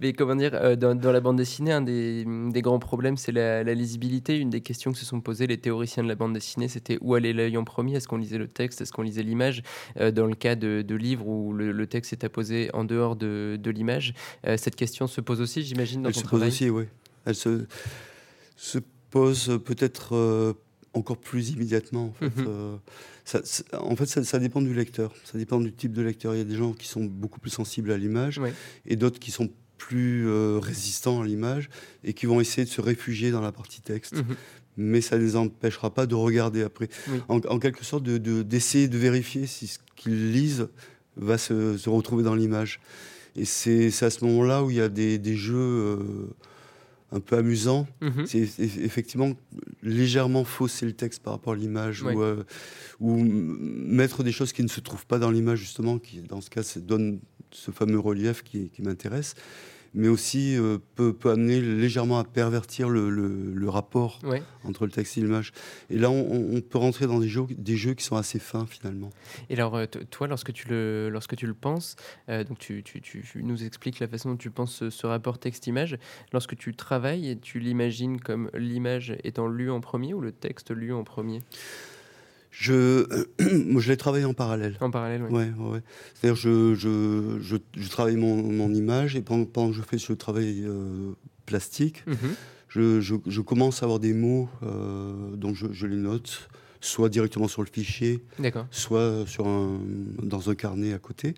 Mais 0.00 0.12
comment 0.12 0.34
dire, 0.34 0.50
euh, 0.54 0.74
dans, 0.74 0.94
dans 0.96 1.12
la 1.12 1.20
bande 1.20 1.36
dessinée, 1.36 1.70
un 1.72 1.80
des, 1.80 2.24
des 2.50 2.60
grands 2.60 2.80
problèmes, 2.80 3.16
c'est 3.16 3.30
la, 3.30 3.62
la 3.62 3.72
lisibilité. 3.72 4.36
Une 4.36 4.50
des 4.50 4.60
questions 4.60 4.92
que 4.92 4.98
se 4.98 5.04
sont 5.06 5.20
posées 5.20 5.46
les 5.46 5.58
théoriciens 5.58 6.02
de 6.02 6.08
la 6.08 6.16
bande 6.16 6.32
dessinée, 6.34 6.66
c'était 6.66 6.98
où 7.00 7.14
allait 7.14 7.32
l'œil 7.32 7.56
en 7.56 7.62
premier? 7.64 7.94
Est-ce 7.94 8.08
qu'on 8.08 8.16
lisait 8.18 8.36
le 8.36 8.48
texte? 8.48 8.80
Est-ce 8.80 8.92
qu'on 8.92 9.02
lisait 9.02 9.22
l'image? 9.22 9.62
Euh, 10.00 10.10
Dans 10.10 10.26
le 10.26 10.34
cas 10.34 10.56
de, 10.56 10.82
de 10.82 10.94
livres 10.96 11.26
où 11.28 11.52
le, 11.52 11.70
le 11.70 11.86
texte 11.86 12.12
est 12.12 12.24
apposé 12.24 12.68
en 12.74 12.84
dehors 12.84 13.14
de, 13.14 13.56
de 13.58 13.70
l'image, 13.70 14.12
euh, 14.46 14.56
cette 14.56 14.74
question 14.76 15.06
se 15.06 15.20
pose 15.20 15.40
aussi, 15.40 15.62
j'imagine, 15.62 16.02
dans 16.02 16.08
elle 16.08 16.14
ton 16.16 16.20
se 16.22 16.26
pose 16.26 16.42
aussi, 16.42 16.68
oui. 16.68 16.84
Elle 17.26 17.36
se, 17.36 17.64
se 18.56 18.78
pose 19.10 19.60
peut-être 19.64 20.56
encore 20.96 21.18
plus 21.18 21.50
immédiatement. 21.50 22.06
En 22.06 22.12
fait, 22.14 22.36
Mhm. 22.40 22.46
Euh, 22.48 22.76
ça, 23.24 23.40
ça- 23.44 23.64
en 23.80 23.96
fait 23.96 24.06
ça, 24.06 24.22
ça 24.24 24.38
dépend 24.38 24.62
du 24.62 24.72
lecteur, 24.74 25.12
ça 25.24 25.36
dépend 25.38 25.60
du 25.60 25.72
type 25.72 25.92
de 25.92 26.02
lecteur. 26.02 26.34
Il 26.34 26.38
y 26.38 26.40
a 26.40 26.44
des 26.44 26.56
gens 26.56 26.72
qui 26.72 26.86
sont 26.88 27.04
beaucoup 27.04 27.40
plus 27.40 27.50
sensibles 27.50 27.90
à 27.92 27.96
l'image 27.98 28.40
et 28.86 28.96
d'autres 28.96 29.18
qui 29.18 29.30
sont 29.30 29.50
plus 29.78 30.26
euh, 30.26 30.58
résistants 30.62 31.20
à 31.20 31.26
l'image 31.26 31.68
et 32.02 32.14
qui 32.14 32.24
vont 32.26 32.40
essayer 32.40 32.64
de 32.64 32.70
se 32.70 32.80
réfugier 32.80 33.30
dans 33.30 33.42
la 33.42 33.52
partie 33.52 33.80
texte. 33.82 34.16
Mhm. 34.16 34.36
Mais 34.78 35.00
ça 35.00 35.16
ne 35.18 35.22
les 35.22 35.36
empêchera 35.36 35.92
pas 35.92 36.06
de 36.06 36.14
regarder 36.14 36.62
après. 36.62 36.88
Oui. 37.08 37.18
En, 37.28 37.38
en 37.48 37.58
quelque 37.58 37.84
sorte, 37.84 38.04
d'essayer 38.04 38.88
de, 38.88 38.98
vérifier 38.98 39.46
si 39.46 39.66
ce 39.68 39.78
qu'ils 39.96 40.32
lisent 40.32 40.68
va 41.16 41.38
se, 41.38 41.76
se 41.78 41.88
retrouver 41.88 42.22
dans 42.22 42.34
l'image. 42.34 42.80
Et 43.36 43.44
c'est 43.46 43.90
c'est 43.90 44.04
à 44.06 44.10
ce 44.10 44.24
moment-là 44.24 44.62
où 44.64 44.70
il 44.70 44.76
y 44.76 44.80
a 44.80 44.88
des, 44.88 45.18
des 45.18 45.34
jeux 45.34 45.56
euh, 45.56 45.98
un 47.12 47.20
peu 47.20 47.36
amusants. 47.36 47.86
Mhm. 48.00 48.26
C'est 48.26 48.40
eff- 48.40 48.80
effectivement 48.82 49.32
légèrement 49.82 50.44
fausser 50.44 50.86
le 50.86 50.92
texte 50.92 51.22
par 51.22 51.32
rapport 51.34 51.52
à 51.52 51.56
l'image 51.56 52.02
Ouais. 52.02 52.14
ou, 52.14 52.22
euh, 52.22 52.42
ou 53.00 53.16
mettre 53.24 54.22
des 54.24 54.32
choses 54.32 54.52
qui 54.52 54.62
ne 54.62 54.68
se 54.68 54.80
trouvent 54.80 55.06
pas 55.06 55.18
dans 55.18 55.30
l'image, 55.30 55.60
justement, 55.60 55.98
qui 55.98 56.20
dans 56.22 56.40
ce 56.40 56.50
cas 56.50 56.62
donne 56.80 57.20
ce 57.52 57.70
fameux 57.70 57.98
relief 58.00 58.42
qui, 58.42 58.70
qui 58.70 58.82
m'intéresse, 58.82 59.34
mais 59.96 60.06
aussi 60.08 60.56
euh, 60.56 60.78
peut, 60.94 61.12
peut 61.12 61.30
amener 61.30 61.60
légèrement 61.60 62.18
à 62.20 62.24
pervertir 62.24 62.88
le, 62.88 63.10
le- 63.10 63.52
le 63.52 63.68
rapport 63.68 64.20
Ouais. 64.22 64.42
entre 64.64 64.84
le 64.86 64.92
texte 64.92 65.18
et 65.18 65.22
l'image. 65.22 65.52
Et 65.90 65.98
là, 65.98 66.10
on, 66.10 66.54
on 66.56 66.60
peut 66.60 66.78
rentrer 66.78 67.06
dans 67.08 67.18
des 67.18 67.28
jeux, 67.28 67.46
des 67.50 67.76
jeux 67.76 67.94
qui 67.94 68.04
sont 68.04 68.16
assez 68.16 68.38
fins 68.38 68.66
finalement. 68.66 69.10
Et 69.50 69.54
alors, 69.54 69.74
euh, 69.76 69.86
toi, 70.10 70.28
lorsque 70.28 70.52
tu 70.52 70.68
le, 70.68 71.08
lorsque 71.10 71.34
tu 71.34 71.46
le 71.46 71.54
penses, 71.54 71.96
euh, 72.28 72.44
donc 72.44 72.58
tu, 72.58 72.82
tu- 72.84 73.00
tu 73.00 73.42
nous 73.42 73.64
expliques 73.64 73.98
la 73.98 74.06
façon 74.06 74.30
dont 74.30 74.36
tu 74.36 74.50
penses 74.50 74.74
ce, 74.76 74.90
ce 74.90 75.06
rapport 75.06 75.38
texte-image. 75.38 75.98
Lorsque 76.32 76.54
tu 76.56 76.74
travailles, 76.76 77.38
tu 77.40 77.58
l'imagines 77.58 78.20
comme 78.20 78.50
l'image 78.54 79.16
étant 79.24 79.48
lue 79.48 79.70
en 79.70 79.80
premier 79.80 80.12
ou 80.14 80.20
le 80.20 80.30
texte 80.32 80.70
lu 80.70 80.92
en 80.92 81.02
premier? 81.04 81.40
Je, 82.58 83.04
moi, 83.66 83.82
je 83.82 83.90
l'ai 83.90 83.96
travaillé 83.98 84.24
en 84.24 84.32
parallèle. 84.32 84.76
En 84.80 84.90
parallèle, 84.90 85.22
oui. 85.28 85.30
Ouais, 85.30 85.50
ouais. 85.72 85.80
C'est-à-dire, 86.14 86.40
je, 86.40 86.74
je, 86.74 87.38
je, 87.40 87.56
je 87.76 87.88
travaille 87.90 88.16
mon, 88.16 88.42
mon 88.42 88.72
image 88.72 89.14
et 89.14 89.20
pendant, 89.20 89.44
pendant 89.44 89.70
que 89.70 89.76
je 89.76 89.82
fais 89.82 89.98
ce 89.98 90.12
travail 90.14 90.62
euh, 90.64 91.12
plastique, 91.44 92.02
Mhm. 92.06 92.34
je, 92.68 93.40
commence 93.42 93.82
à 93.82 93.84
avoir 93.86 93.98
des 94.00 94.14
mots, 94.14 94.48
euh, 94.62 95.36
donc 95.36 95.54
je, 95.54 95.66
je 95.72 95.86
les 95.86 95.96
note, 95.96 96.48
soit 96.80 97.08
directement 97.10 97.48
sur 97.48 97.62
le 97.62 97.68
fichier, 97.70 98.24
soit 98.70 99.24
sur 99.26 99.46
un, 99.46 99.78
dans 100.22 100.48
un 100.50 100.54
carnet 100.54 100.92
à 100.94 100.98
côté. 100.98 101.34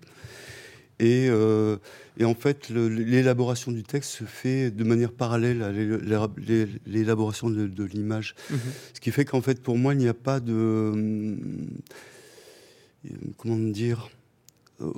Et, 0.99 1.27
euh, 1.29 1.77
et 2.17 2.25
en 2.25 2.35
fait, 2.35 2.69
l'élaboration 2.69 3.71
du 3.71 3.83
texte 3.83 4.11
se 4.11 4.23
fait 4.25 4.69
de 4.71 4.83
manière 4.83 5.11
parallèle 5.13 5.61
à 5.63 5.71
l'éla- 5.71 6.27
l'é- 6.37 6.67
l'élaboration 6.85 7.49
de, 7.49 7.67
de 7.67 7.83
l'image. 7.85 8.35
Mhm. 8.49 8.59
Ce 8.93 8.99
qui 8.99 9.11
fait 9.11 9.23
qu'en 9.25 9.41
fait, 9.41 9.61
pour 9.61 9.77
moi, 9.77 9.93
il 9.93 9.97
n'y 9.99 10.07
a 10.09 10.13
pas 10.13 10.39
de. 10.41 10.53
euh, 10.53 11.35
Comment 13.37 13.57
dire 13.57 14.09
euh, 14.81 14.91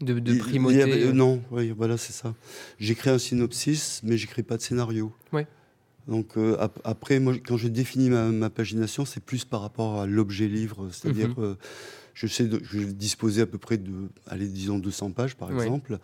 De, 0.00 0.18
de 0.18 0.38
primauté. 0.38 0.74
il 0.74 0.78
y 0.80 0.82
avait- 0.82 1.02
euh, 1.06 1.12
non, 1.12 1.42
oui, 1.50 1.72
voilà, 1.76 1.96
c'est 1.96 2.12
ça. 2.12 2.34
J'écris 2.78 3.10
un 3.10 3.18
synopsis, 3.18 4.00
mais 4.04 4.16
j'écris 4.18 4.42
pas 4.42 4.56
de 4.58 4.62
scénario. 4.62 5.12
Ouais. 5.32 5.46
Donc 6.06 6.36
euh, 6.36 6.56
ap- 6.60 6.78
après, 6.84 7.20
moi, 7.20 7.34
quand 7.46 7.56
je 7.56 7.68
définis 7.68 8.10
ma, 8.10 8.26
ma 8.30 8.50
pagination, 8.50 9.04
c'est 9.04 9.22
plus 9.22 9.44
par 9.44 9.62
rapport 9.62 10.00
à 10.00 10.06
l'objet 10.06 10.46
livre, 10.46 10.88
c'est-à-dire 10.92 11.30
Mhm. 11.38 11.56
Euh, 12.24 12.26
je 12.26 12.32
sais, 12.32 12.44
de, 12.46 12.60
je 12.62 13.40
à 13.40 13.46
peu 13.46 13.58
près 13.58 13.76
de, 13.78 13.90
allez, 14.26 14.48
disons 14.48 14.78
200 14.78 15.12
pages 15.12 15.36
par 15.36 15.50
exemple, 15.52 15.98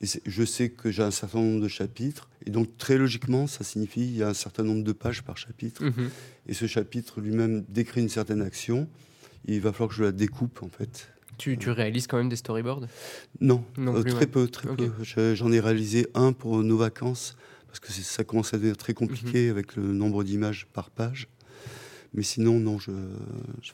et 0.00 0.06
je 0.26 0.44
sais 0.44 0.70
que 0.70 0.90
j'ai 0.90 1.02
un 1.02 1.10
certain 1.10 1.38
nombre 1.40 1.62
de 1.62 1.68
chapitres, 1.68 2.28
et 2.44 2.50
donc 2.50 2.76
très 2.76 2.98
logiquement, 2.98 3.46
ça 3.46 3.64
signifie 3.64 4.00
il 4.02 4.16
y 4.16 4.22
a 4.22 4.28
un 4.28 4.34
certain 4.34 4.62
nombre 4.64 4.82
de 4.84 4.92
pages 4.92 5.22
par 5.22 5.36
chapitre, 5.38 5.84
mhm. 5.84 6.10
et 6.48 6.54
ce 6.54 6.66
chapitre 6.66 7.20
lui-même 7.20 7.64
décrit 7.68 8.00
une 8.02 8.08
certaine 8.08 8.42
action. 8.42 8.88
Il 9.46 9.60
va 9.60 9.72
falloir 9.72 9.90
que 9.90 9.94
je 9.96 10.04
la 10.04 10.12
découpe 10.12 10.62
en 10.62 10.68
fait. 10.68 11.08
Tu, 11.36 11.58
tu 11.58 11.70
réalises 11.70 12.06
quand 12.06 12.16
même 12.16 12.28
des 12.28 12.36
storyboards? 12.36 12.86
Non, 13.40 13.64
Non 13.76 13.94
euh, 13.96 14.02
plus, 14.02 14.10
très 14.12 14.20
ouais. 14.20 14.26
peu, 14.26 14.48
très 14.48 14.74
peu. 14.74 14.90
Je- 15.02 15.34
J'en 15.34 15.50
ai 15.52 15.58
réalisé 15.60 16.06
un 16.14 16.32
pour 16.32 16.62
nos 16.62 16.76
vacances, 16.76 17.36
parce 17.66 17.80
que 17.80 17.90
ça 17.92 18.22
commence 18.24 18.54
à 18.54 18.56
devenir 18.56 18.76
très 18.76 18.92
Mhm. 18.92 18.98
compliqué 18.98 19.48
avec 19.48 19.74
le 19.76 19.82
nombre 19.92 20.22
d'images 20.24 20.66
par 20.72 20.90
page. 20.90 21.28
Mais 22.14 22.22
sinon, 22.22 22.60
non, 22.60 22.78
je 22.78 22.92
ne 22.92 23.08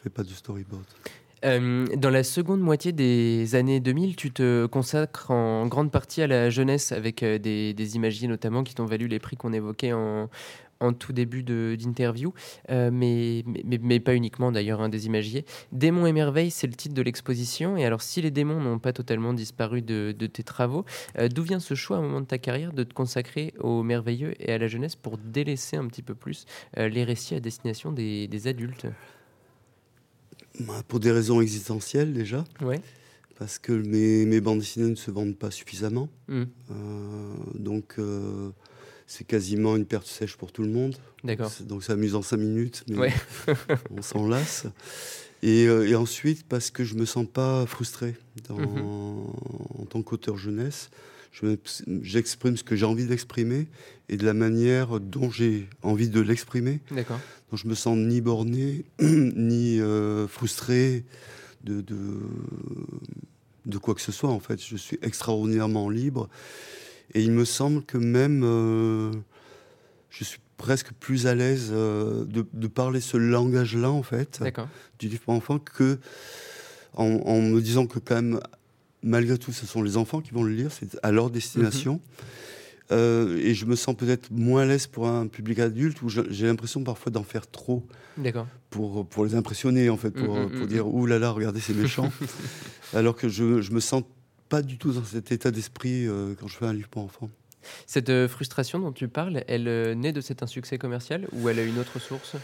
fais 0.03 0.09
pas 0.11 0.23
de 0.23 0.31
storyboard. 0.31 0.85
Euh, 1.45 1.87
dans 1.97 2.11
la 2.11 2.23
seconde 2.23 2.61
moitié 2.61 2.93
des 2.93 3.55
années 3.55 3.81
2000, 3.81 4.17
tu 4.17 4.31
te 4.31 4.67
consacres 4.67 5.31
en 5.31 5.67
grande 5.67 5.91
partie 5.91 6.23
à 6.23 6.27
la 6.27 6.51
jeunesse 6.51 6.93
avec 6.93 7.23
euh, 7.23 7.39
des, 7.39 7.73
des 7.73 7.97
imagiers 7.97 8.29
notamment 8.29 8.63
qui 8.63 8.75
t'ont 8.75 8.85
valu 8.85 9.09
les 9.09 9.19
prix 9.19 9.37
qu'on 9.37 9.53
évoquait 9.53 9.93
en, 9.93 10.29
tout 10.99 11.13
début 11.13 11.43
d'interview, 11.43 12.33
Euh, 12.71 12.91
mais, 12.91 13.45
pas 14.01 14.15
uniquement 14.15 14.51
d'ailleurs, 14.51 14.81
hein, 14.81 14.89
des 14.89 15.07
imagiers. 15.07 15.45
Démons 15.73 16.07
et 16.07 16.13
merveilles, 16.13 16.51
c'est 16.51 16.67
le 16.67 16.73
titre 16.73 16.95
de 16.95 17.03
l'exposition. 17.03 17.77
Et 17.77 17.85
alors, 17.85 18.01
si 18.01 18.23
les 18.23 18.31
démons 18.31 18.61
n'ont 18.61 18.79
pas 18.79 18.95
totalement 18.95 19.35
disparu 19.35 19.83
de, 19.83 20.13
tes 20.13 20.43
travaux, 20.43 20.87
d'où 21.31 21.43
vient 21.43 21.61
ce 21.61 21.75
choix 21.75 21.99
à 21.99 22.01
un 22.01 22.03
moment 22.03 22.23
de 22.23 22.27
ta 22.27 22.39
carrière 22.39 22.73
de 22.73 22.83
te 22.85 22.95
consacrer 22.95 23.53
au 23.61 23.83
merveilleux 23.83 24.33
et 24.41 24.53
à 24.53 24.59
la 24.59 24.69
jeunesse 24.69 24.97
pour 24.97 25.19
délaisser 25.19 25.77
un 25.77 25.87
petit 25.87 26.03
peu 26.03 26.15
plus 26.15 26.47
les 26.77 27.05
récits 27.05 27.35
à 27.35 27.41
destination 27.41 27.93
des, 27.93 28.27
des 28.27 28.47
adultes? 28.47 28.87
Bah, 30.61 30.83
Pour 30.87 31.01
des 31.01 31.11
raisons 31.13 31.41
existentielles 31.41 32.13
déjà, 32.13 32.45
Ouais. 32.61 32.81
parce 33.39 33.59
que 33.59 33.73
mes, 33.73 34.27
mes 34.27 34.41
bandes 34.41 34.59
dessinées 34.61 34.91
ne 34.91 34.95
se 34.95 35.11
vendent 35.11 35.37
pas 35.37 35.51
suffisamment. 35.51 36.09
Hmm, 36.29 36.45
Euh, 36.71 36.75
donc, 37.55 37.95
euh, 37.99 38.51
c'est 39.07 39.27
quasiment 39.27 39.77
une 39.77 39.87
perte 39.87 40.07
sèche 40.07 40.37
pour 40.37 40.53
tout 40.53 40.63
le 40.63 40.69
monde. 40.71 40.95
D'accord. 41.25 41.51
Donc, 41.63 41.83
c'est 41.83 41.93
amusant 41.93 42.23
5 42.23 42.37
minutes, 42.37 42.85
mais 42.89 42.97
Ouais. 42.99 43.13
on 43.97 44.03
s'en 44.03 44.29
lasse. 44.29 44.67
Et, 45.43 45.67
euh, 45.67 45.89
et 45.89 45.95
ensuite, 45.95 46.47
parce 46.47 46.71
que 46.71 46.85
je 46.85 46.95
me 46.95 47.07
sens 47.07 47.27
pas 47.33 47.65
frustré 47.67 48.15
dans- 48.49 48.59
Mhm. 48.59 48.83
en 49.79 49.85
tant 49.89 50.03
qu'auteur 50.03 50.37
jeunesse. 50.37 50.91
Je 51.31 51.57
J'exprime 52.03 52.57
ce 52.57 52.65
que 52.65 52.77
j'ai 52.77 52.87
envie 52.87 53.07
d'exprimer 53.07 53.69
et 54.09 54.17
de 54.17 54.27
la 54.27 54.35
manière 54.35 55.01
dont 55.01 55.31
j'ai 55.31 55.69
envie 55.83 56.09
de 56.09 56.21
l'exprimer. 56.21 56.81
D'accord. 56.91 57.21
Donc 57.51 57.61
je 57.61 57.69
me 57.69 57.75
sens 57.75 57.97
ni 57.97 58.21
borné, 58.21 58.85
ni 59.01 59.81
euh, 59.81 60.27
frustré 60.29 61.05
de, 61.65 61.81
de, 61.81 62.19
de 63.67 63.79
quoi 63.79 63.95
que 63.95 64.01
ce 64.01 64.13
soit. 64.13 64.31
En 64.31 64.41
fait, 64.41 64.63
je 64.65 64.77
suis 64.77 64.99
extraordinairement 65.03 65.89
libre. 65.89 66.29
Et 67.15 67.23
il 67.23 67.33
me 67.33 67.45
semble 67.45 67.83
que 67.83 67.99
même 67.99 68.43
euh, 68.45 69.13
je 70.11 70.25
suis 70.25 70.41
presque 70.57 70.93
plus 70.93 71.27
à 71.27 71.35
l'aise 71.35 71.71
euh, 71.73 72.25
de, 72.25 72.47
de 72.53 72.67
parler 72.67 73.01
ce 73.01 73.17
langage-là, 73.17 73.91
en 73.91 74.03
fait, 74.03 74.41
du 74.99 75.09
livre 75.09 75.23
pour 75.23 75.35
enfants, 75.35 75.59
que 75.59 75.99
en, 76.95 77.05
en 77.05 77.41
me 77.41 77.61
disant 77.61 77.87
que 77.87 77.99
quand 77.99 78.17
même, 78.17 78.41
malgré 79.03 79.39
tout, 79.39 79.53
ce 79.53 79.67
sont 79.67 79.83
les 79.83 79.97
enfants 79.97 80.21
qui 80.21 80.33
vont 80.33 80.43
le 80.43 80.53
lire, 80.53 80.71
c'est 80.73 80.99
à 81.03 81.11
leur 81.13 81.31
destination. 81.31 82.01
Euh, 82.93 83.39
et 83.39 83.55
je 83.55 83.67
me 83.67 83.77
sens 83.77 83.95
peut-être 83.95 84.33
moins 84.33 84.63
à 84.63 84.67
l'aise 84.67 84.89
pour 84.89 85.07
un 85.07 85.29
public 85.29 85.61
adulte 85.61 86.03
où 86.03 86.09
j'ai 86.09 86.47
l'impression 86.47 86.83
parfois 86.83 87.13
d'en 87.13 87.23
faire 87.23 87.49
trop 87.49 87.87
D'accord. 88.19 88.49
pour, 88.69 89.07
pour 89.07 89.25
les 89.25 89.37
impressionner, 89.37 89.89
en 89.91 89.97
fait, 89.97 90.11
pour, 90.11 90.35
pour 90.35 90.63
mm, 90.63 90.67
dire 90.67 90.93
Ouh 90.93 91.07
là 91.07 91.21
là, 91.21 91.31
regardez, 91.31 91.61
c'est 91.61 91.73
méchant. 91.75 92.11
Alors 92.93 93.15
que 93.15 93.29
je, 93.29 93.63
je 93.63 93.71
me 93.71 93.79
sens 93.79 94.03
pas 94.49 94.63
du 94.63 94.77
tout 94.77 94.91
dans 94.93 95.05
cet 95.05 95.31
état 95.31 95.53
d'esprit 95.53 96.09
euh, 96.09 96.35
quand 96.39 96.49
je 96.49 96.57
fais 96.57 96.67
un 96.67 96.73
livre 96.73 96.89
pour 96.89 97.05
enfants. 97.05 97.31
Cette 97.87 98.11
euh, 98.11 98.27
frustration 98.27 98.81
dont 98.81 98.91
tu 98.91 99.07
parles, 99.07 99.45
elle 99.47 99.69
euh, 99.69 99.95
naît 99.95 100.13
de 100.13 100.21
cet 100.21 100.43
insuccès 100.43 100.77
commercial 100.77 101.29
ou 101.33 101.49
elle 101.49 101.61
a 101.61 101.63
une 101.63 101.79
autre 101.79 102.01
source? 102.01 102.35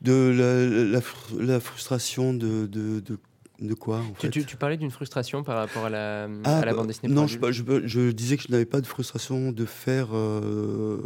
De 0.00 0.12
la, 0.34 0.66
la 0.86 1.00
fr- 1.00 1.38
la 1.38 1.60
frustration 1.60 2.32
de, 2.32 2.66
de, 2.66 3.00
de, 3.00 3.18
de 3.60 3.74
quoi 3.74 3.98
en 3.98 4.12
tu, 4.12 4.20
fait 4.22 4.30
tu- 4.30 4.44
tu 4.44 4.56
parlais 4.56 4.76
d'une 4.76 4.90
frustration 4.90 5.42
par 5.42 5.56
rapport 5.56 5.84
à 5.84 5.90
la, 5.90 6.28
Ah, 6.44 6.58
à 6.58 6.64
la 6.64 6.72
bah, 6.72 6.78
bande 6.78 6.86
dessinée 6.88 7.12
Non, 7.12 7.26
je, 7.26 7.36
adultes. 7.36 7.86
je- 7.86 7.86
je 7.86 8.10
disais 8.10 8.36
que 8.36 8.42
je 8.44 8.50
n'avais 8.52 8.64
pas 8.64 8.80
de 8.80 8.86
frustration 8.86 9.52
de 9.52 9.64
faire 9.66 10.08
euh, 10.12 10.98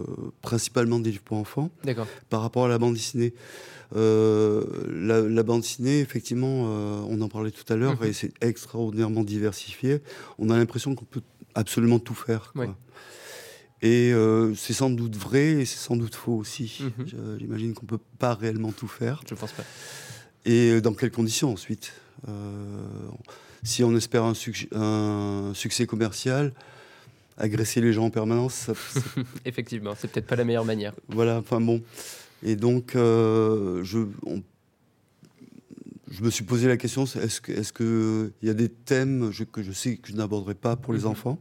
principalement 0.42 0.98
des 1.00 1.10
livres 1.10 1.22
pour 1.24 1.36
enfants 1.38 1.70
D'accord. 1.84 2.06
par 2.30 2.42
rapport 2.42 2.64
à 2.66 2.68
la 2.68 2.78
bande 2.78 2.94
dessinée. 2.94 3.34
Euh, 3.96 4.64
la, 4.92 5.20
la 5.20 5.42
bande 5.42 5.60
dessinée, 5.60 6.00
effectivement, 6.00 6.66
euh, 6.68 7.00
on 7.08 7.20
en 7.20 7.28
parlait 7.28 7.50
tout 7.50 7.70
à 7.72 7.76
l'heure, 7.76 8.00
Mhm. 8.00 8.06
et 8.08 8.12
c'est 8.12 8.32
extraordinairement 8.40 9.22
diversifié. 9.24 10.00
On 10.38 10.50
a 10.50 10.56
l'impression 10.56 10.94
qu'on 10.94 11.04
peut 11.04 11.22
absolument 11.54 11.98
tout 11.98 12.14
faire. 12.14 12.52
quoi. 12.54 12.64
Ouais. 12.66 12.70
Et 13.82 14.12
euh, 14.14 14.54
c'est 14.54 14.72
sans 14.72 14.88
doute 14.90 15.14
vrai 15.16 15.44
et 15.60 15.64
c'est 15.66 15.76
sans 15.78 15.96
doute 15.96 16.14
faux 16.14 16.34
aussi. 16.36 16.82
Mhm. 16.98 17.38
J'imagine 17.38 17.74
qu'on 17.74 17.84
peut 17.86 17.98
pas 18.18 18.34
réellement 18.34 18.72
tout 18.72 18.88
faire. 18.88 19.20
Je 19.28 19.34
pense 19.34 19.52
pas. 19.52 19.64
Et 20.44 20.70
euh, 20.72 20.80
dans 20.80 20.94
quelles 20.94 21.10
conditions 21.10 21.52
ensuite 21.52 21.92
Euh, 22.28 22.86
Si 23.62 23.82
on 23.82 23.94
espère 23.96 24.24
un, 24.24 24.34
suc- 24.34 24.68
un 24.74 25.52
succès 25.54 25.86
commercial, 25.86 26.52
agresser 27.38 27.80
les 27.80 27.92
gens 27.92 28.04
en 28.06 28.10
permanence, 28.10 28.54
ça, 28.54 28.74
ça 28.74 29.00
Effectivement, 29.44 29.94
c'est 29.98 30.08
peut-être 30.10 30.26
pas 30.26 30.36
la 30.36 30.44
meilleure 30.44 30.64
manière. 30.66 30.92
voilà, 31.08 31.38
enfin 31.38 31.60
bon. 31.60 31.82
Et 32.42 32.56
donc, 32.56 32.94
euh, 32.94 33.82
je, 33.84 34.00
on- 34.26 34.42
je 36.10 36.22
me 36.22 36.30
suis 36.30 36.44
posé 36.44 36.68
la 36.68 36.76
question 36.76 37.04
est-ce 37.04 37.40
qu'il 37.40 37.58
est 37.58 37.72
que 37.72 38.32
y 38.42 38.50
a 38.50 38.54
des 38.54 38.68
thèmes 38.68 39.30
je- 39.32 39.44
que 39.44 39.62
je 39.62 39.72
sais 39.72 39.96
que 39.96 40.08
je 40.08 40.14
n'aborderai 40.14 40.54
pas 40.54 40.76
pour 40.76 40.92
les 40.92 41.00
Mhm. 41.00 41.06
enfants? 41.06 41.38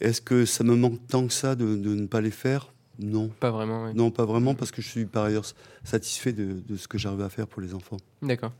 Est-ce 0.00 0.20
que 0.22 0.46
ça 0.46 0.64
me 0.64 0.74
manque 0.76 1.06
tant 1.08 1.26
que 1.26 1.32
ça 1.32 1.54
de, 1.54 1.76
de 1.76 1.94
ne 1.94 2.06
pas 2.06 2.20
les 2.22 2.30
faire? 2.30 2.72
Non. 3.00 3.28
Pas 3.40 3.50
vraiment. 3.50 3.92
Non, 3.94 4.10
pas 4.10 4.24
vraiment, 4.24 4.54
parce 4.54 4.70
que 4.70 4.82
je 4.82 4.88
suis 4.88 5.06
par 5.06 5.24
ailleurs 5.24 5.44
satisfait 5.84 6.32
de, 6.32 6.60
de 6.68 6.76
ce 6.76 6.86
que 6.86 6.98
j'arrive 6.98 7.22
à 7.22 7.30
faire 7.30 7.46
pour 7.46 7.62
les 7.62 7.72
enfants. 7.72 7.96
D'accord. 8.20 8.52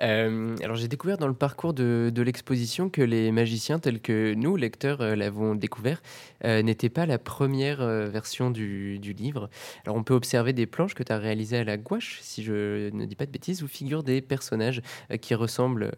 Euh, 0.00 0.56
alors 0.62 0.76
j'ai 0.76 0.86
découvert 0.86 1.18
dans 1.18 1.26
le 1.26 1.34
parcours 1.34 1.74
de, 1.74 2.12
de 2.14 2.22
l'exposition 2.22 2.88
que 2.88 3.02
les 3.02 3.32
magiciens 3.32 3.80
tels 3.80 4.00
que 4.00 4.34
nous, 4.34 4.54
lecteurs, 4.56 5.00
euh, 5.00 5.16
l'avons 5.16 5.56
découvert, 5.56 6.00
euh, 6.44 6.62
n'étaient 6.62 6.88
pas 6.88 7.06
la 7.06 7.18
première 7.18 7.84
version 8.08 8.50
du, 8.50 8.98
du 9.00 9.12
livre. 9.12 9.50
Alors 9.84 9.96
on 9.96 10.04
peut 10.04 10.14
observer 10.14 10.52
des 10.52 10.66
planches 10.66 10.94
que 10.94 11.02
tu 11.02 11.12
as 11.12 11.18
réalisées 11.18 11.58
à 11.58 11.64
la 11.64 11.76
gouache, 11.76 12.20
si 12.22 12.44
je 12.44 12.90
ne 12.90 13.04
dis 13.04 13.16
pas 13.16 13.26
de 13.26 13.32
bêtises, 13.32 13.62
où 13.62 13.68
figurent 13.68 14.04
des 14.04 14.20
personnages 14.20 14.82
qui 15.20 15.34
ressemblent... 15.34 15.90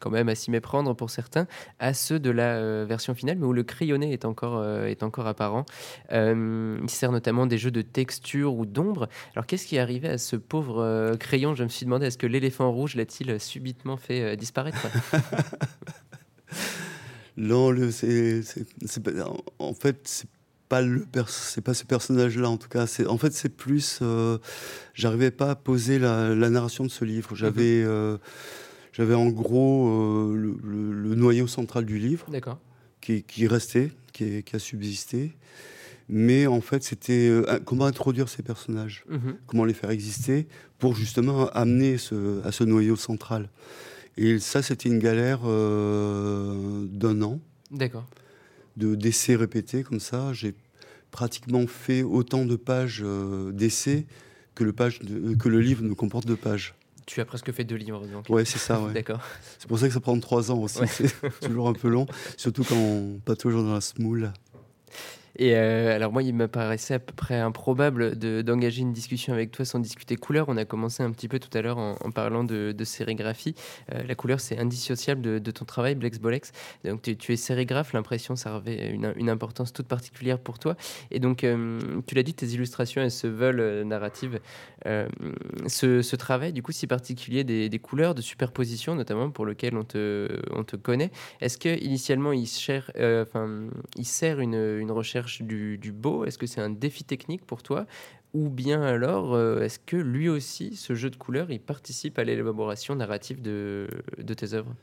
quand 0.00 0.10
même 0.10 0.28
à 0.28 0.34
s'y 0.34 0.50
méprendre 0.50 0.94
pour 0.96 1.10
certains, 1.10 1.46
à 1.78 1.94
ceux 1.94 2.18
de 2.18 2.30
la 2.30 2.56
euh, 2.56 2.84
version 2.88 3.14
finale, 3.14 3.36
mais 3.38 3.46
où 3.46 3.52
le 3.52 3.62
crayonné 3.62 4.12
est 4.12 4.24
encore, 4.24 4.58
euh, 4.58 4.86
est 4.86 5.02
encore 5.04 5.26
apparent. 5.28 5.64
Euh, 6.10 6.78
il 6.82 6.90
sert 6.90 7.12
notamment 7.12 7.46
des 7.46 7.58
jeux 7.58 7.70
de 7.70 7.82
texture 7.82 8.54
ou 8.54 8.66
d'ombre. 8.66 9.08
Alors 9.36 9.46
qu'est-ce 9.46 9.66
qui 9.66 9.76
est 9.76 9.80
arrivé 9.80 10.08
à 10.08 10.18
ce 10.18 10.34
pauvre 10.36 11.14
crayon? 11.20 11.54
Je 11.54 11.62
me 11.62 11.68
suis 11.68 11.86
demandé, 11.86 12.06
est-ce 12.06 12.18
que 12.18 12.26
l'éléphant 12.26 12.72
rouge 12.72 12.96
l'a-t-il 12.96 13.38
subitement 13.38 13.96
fait 13.96 14.36
disparaître? 14.36 14.86
Non, 17.36 17.70
le, 17.70 17.90
c'est, 17.90 18.42
c'est- 18.42 18.66
c'est 18.84 19.02
pas- 19.02 19.12
en- 19.58 19.74
fait, 19.74 20.00
c'est 20.04 20.28
pas 20.68 20.82
le 20.82 21.00
pers- 21.04 21.28
c'est 21.28 21.62
pas 21.62 21.74
ce 21.74 21.84
personnage-là 21.84 22.48
en 22.50 22.56
tout 22.56 22.68
cas. 22.68 22.86
C'est, 22.86 23.06
en 23.06 23.16
fait, 23.18 23.32
c'est 23.32 23.48
plus, 23.48 24.00
euh, 24.02 24.38
j'arrivais 24.94 25.30
pas 25.30 25.50
à 25.50 25.54
poser 25.54 25.98
la, 25.98 26.34
la 26.34 26.50
narration 26.50 26.84
de 26.84 26.90
ce 26.90 27.04
livre. 27.04 27.34
J'avais, 27.34 27.82
euh, 27.82 28.18
j'avais 28.92 29.14
en 29.14 29.28
gros 29.28 29.88
euh, 29.88 30.34
le, 30.36 30.56
le- 30.62 30.92
le 30.92 31.14
noyau 31.14 31.46
central 31.46 31.84
du 31.84 31.98
livre 31.98 32.26
qui, 33.00 33.22
qui 33.22 33.46
restait, 33.46 33.92
qui, 34.12 34.42
a 34.52 34.58
subsisté. 34.58 35.32
Mais 36.08 36.46
en 36.48 36.60
fait, 36.60 36.82
c'était 36.82 37.28
euh, 37.28 37.60
comment 37.64 37.86
introduire 37.86 38.28
ces 38.28 38.42
personnages, 38.42 39.04
Mhm. 39.08 39.36
comment 39.46 39.64
les 39.64 39.74
faire 39.74 39.90
exister 39.90 40.48
pour 40.78 40.94
justement 40.96 41.48
amener 41.50 41.98
ce- 41.98 42.42
à 42.44 42.50
ce 42.52 42.64
noyau 42.64 42.96
central? 42.96 43.48
Et 44.16 44.38
ça, 44.40 44.60
c'était 44.60 44.88
une 44.88 44.98
galère 44.98 45.40
euh, 45.44 46.84
d'un 46.90 47.22
an 47.22 47.40
D'accord. 47.70 48.06
de 48.76 48.94
d'essais 48.96 49.36
répétés 49.36 49.82
comme 49.84 50.00
ça. 50.00 50.32
J'ai 50.32 50.54
pratiquement 51.12 51.66
fait 51.66 52.02
autant 52.02 52.44
de 52.44 52.56
pages 52.56 53.02
euh, 53.04 53.52
d'essais 53.52 54.04
que 54.56 54.64
le, 54.64 54.72
page 54.72 54.98
de- 55.00 55.34
que 55.34 55.48
le 55.48 55.60
livre 55.60 55.82
ne 55.84 55.94
comporte 55.94 56.26
de 56.26 56.34
pages. 56.34 56.74
Tu 57.06 57.20
as 57.20 57.24
presque 57.24 57.52
fait 57.52 57.64
deux 57.64 57.76
livres, 57.76 58.06
donc. 58.06 58.28
Ouais, 58.28 58.44
c'est 58.44 58.58
ça, 58.58 58.80
ouais. 58.82 58.92
D'accord. 58.92 59.20
C'est 59.58 59.68
pour 59.68 59.78
ça 59.78 59.88
que 59.88 59.94
ça 59.94 60.00
prend 60.00 60.18
trois 60.20 60.50
ans 60.50 60.58
aussi. 60.58 60.80
Ouais. 60.80 60.86
C'est 60.86 61.12
toujours 61.40 61.68
un 61.68 61.72
peu 61.72 61.88
long, 61.88 62.06
surtout 62.36 62.64
quand 62.64 62.76
on 62.76 63.20
pas 63.24 63.36
toujours 63.36 63.62
dans 63.62 63.74
la 63.74 63.80
smoule. 63.80 64.32
Et 65.36 65.54
euh, 65.54 65.94
alors 65.94 66.12
moi, 66.12 66.22
il 66.22 66.34
me 66.34 66.48
paraissait 66.48 66.94
à 66.94 66.98
peu 66.98 67.12
près 67.14 67.38
improbable 67.38 68.18
de- 68.18 68.42
d'engager 68.42 68.82
une 68.82 68.92
discussion 68.92 69.32
avec 69.32 69.50
toi 69.50 69.64
sans 69.64 69.78
discuter 69.78 70.16
couleur. 70.16 70.48
On 70.48 70.56
a 70.56 70.64
commencé 70.64 71.02
un 71.02 71.10
petit 71.12 71.28
peu 71.28 71.38
tout 71.38 71.56
à 71.56 71.62
l'heure 71.62 71.78
en, 71.78 71.94
parlant 72.10 72.44
de, 72.44 72.72
de 72.72 72.84
sérigraphie. 72.84 73.54
Euh, 73.94 74.02
la 74.02 74.14
couleur, 74.14 74.40
c'est 74.40 74.58
indissociable 74.58 75.20
de, 75.22 75.38
de 75.38 75.50
ton 75.50 75.64
travail, 75.64 75.94
Blex 75.94 76.18
Bolex. 76.18 76.52
Donc 76.84 77.02
tu, 77.02 77.32
es 77.32 77.36
sérigraphe, 77.36 77.92
l'impression, 77.92 78.36
ça 78.36 78.54
revêt 78.54 78.90
une, 78.90 79.12
une 79.16 79.30
importance 79.30 79.72
toute 79.72 79.86
particulière 79.86 80.38
pour 80.38 80.58
toi. 80.58 80.76
Et 81.10 81.20
donc, 81.20 81.44
euh, 81.44 81.78
tu 82.06 82.14
l'as 82.14 82.22
dit, 82.22 82.34
tes 82.34 82.46
illustrations, 82.46 83.02
elles 83.02 83.10
se 83.10 83.26
veulent 83.26 83.82
narratives. 83.86 84.40
Ce, 85.66 86.02
ce 86.02 86.16
travail, 86.16 86.52
du 86.52 86.62
coup, 86.62 86.72
si 86.72 86.86
particulier 86.86 87.44
des, 87.44 87.68
des 87.68 87.78
couleurs, 87.78 88.14
de 88.14 88.22
superposition 88.22 88.94
notamment, 88.94 89.30
pour 89.30 89.44
lequel 89.44 89.76
on 89.76 89.84
te, 89.84 90.28
on 90.52 90.64
te 90.64 90.76
connaît, 90.76 91.10
est-ce 91.40 91.58
que 91.58 91.68
initialement 91.82 92.32
il, 92.32 92.48
enfin, 93.22 93.68
il 93.96 94.06
sert 94.06 94.40
une, 94.40 94.54
une 94.54 94.90
recherche 94.90 95.19
du, 95.40 95.78
du 95.78 95.92
beau 95.92 96.24
Est-ce 96.24 96.38
que 96.38 96.46
c'est 96.46 96.60
un 96.60 96.70
défi 96.70 97.04
technique 97.04 97.44
pour 97.46 97.62
toi 97.62 97.86
Ou 98.34 98.48
bien 98.48 98.82
alors, 98.82 99.34
euh, 99.34 99.60
est-ce 99.62 99.78
que 99.78 99.96
lui 99.96 100.28
aussi, 100.28 100.76
ce 100.76 100.94
jeu 100.94 101.10
de 101.10 101.16
couleurs, 101.16 101.50
il 101.50 101.60
participe 101.60 102.18
à 102.18 102.24
l'élaboration 102.24 102.94
narrative 102.94 103.40
de, 103.42 103.88
de 104.18 104.34
tes 104.34 104.54
œuvres? 104.54 104.74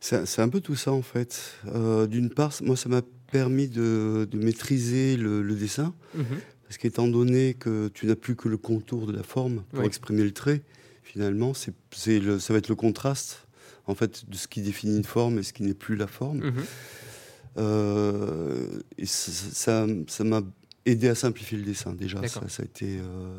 C'est 0.00 0.42
un 0.42 0.48
peu 0.50 0.60
tout 0.60 0.76
ça 0.76 0.92
en 0.92 1.00
fait. 1.00 1.54
Euh, 1.66 2.06
D'une 2.06 2.28
part, 2.28 2.52
moi, 2.62 2.76
ça 2.76 2.90
m'a 2.90 3.00
permis 3.32 3.68
de, 3.68 4.28
de 4.30 4.38
maîtriser 4.38 5.16
le, 5.16 5.42
le 5.42 5.54
dessin, 5.54 5.94
parce 6.64 6.76
qu'étant 6.78 7.08
donné 7.08 7.54
que 7.54 7.88
tu 7.88 8.06
n'as 8.06 8.14
plus 8.14 8.36
que 8.36 8.48
le 8.48 8.58
contour 8.58 9.06
de 9.06 9.12
la 9.12 9.22
forme 9.22 9.62
pour 9.70 9.80
Oui. 9.80 9.86
exprimer 9.86 10.22
le 10.22 10.32
trait, 10.32 10.60
finalement, 11.02 11.54
c'est 11.54 11.72
ça 12.38 12.52
va 12.52 12.58
être 12.58 12.68
le 12.68 12.74
contraste 12.74 13.46
en 13.86 13.94
fait 13.94 14.28
de 14.28 14.36
ce 14.36 14.46
qui 14.46 14.60
définit 14.62 14.96
une 14.96 15.04
forme 15.04 15.38
et 15.38 15.42
ce 15.42 15.52
qui 15.54 15.62
n'est 15.62 15.74
plus 15.74 15.96
la 15.96 16.06
forme. 16.06 16.38
Mhm. 16.38 16.64
Euh, 17.56 18.66
et 18.98 19.06
ça- 19.06 19.86
m'a 20.24 20.42
aidé 20.86 21.08
à 21.08 21.14
simplifier 21.14 21.58
le 21.58 21.64
dessin 21.64 21.92
déjà. 21.92 22.20
Ça, 22.28 22.48
ça 22.48 22.62
a 22.62 22.66
été, 22.66 22.98
euh, 23.00 23.38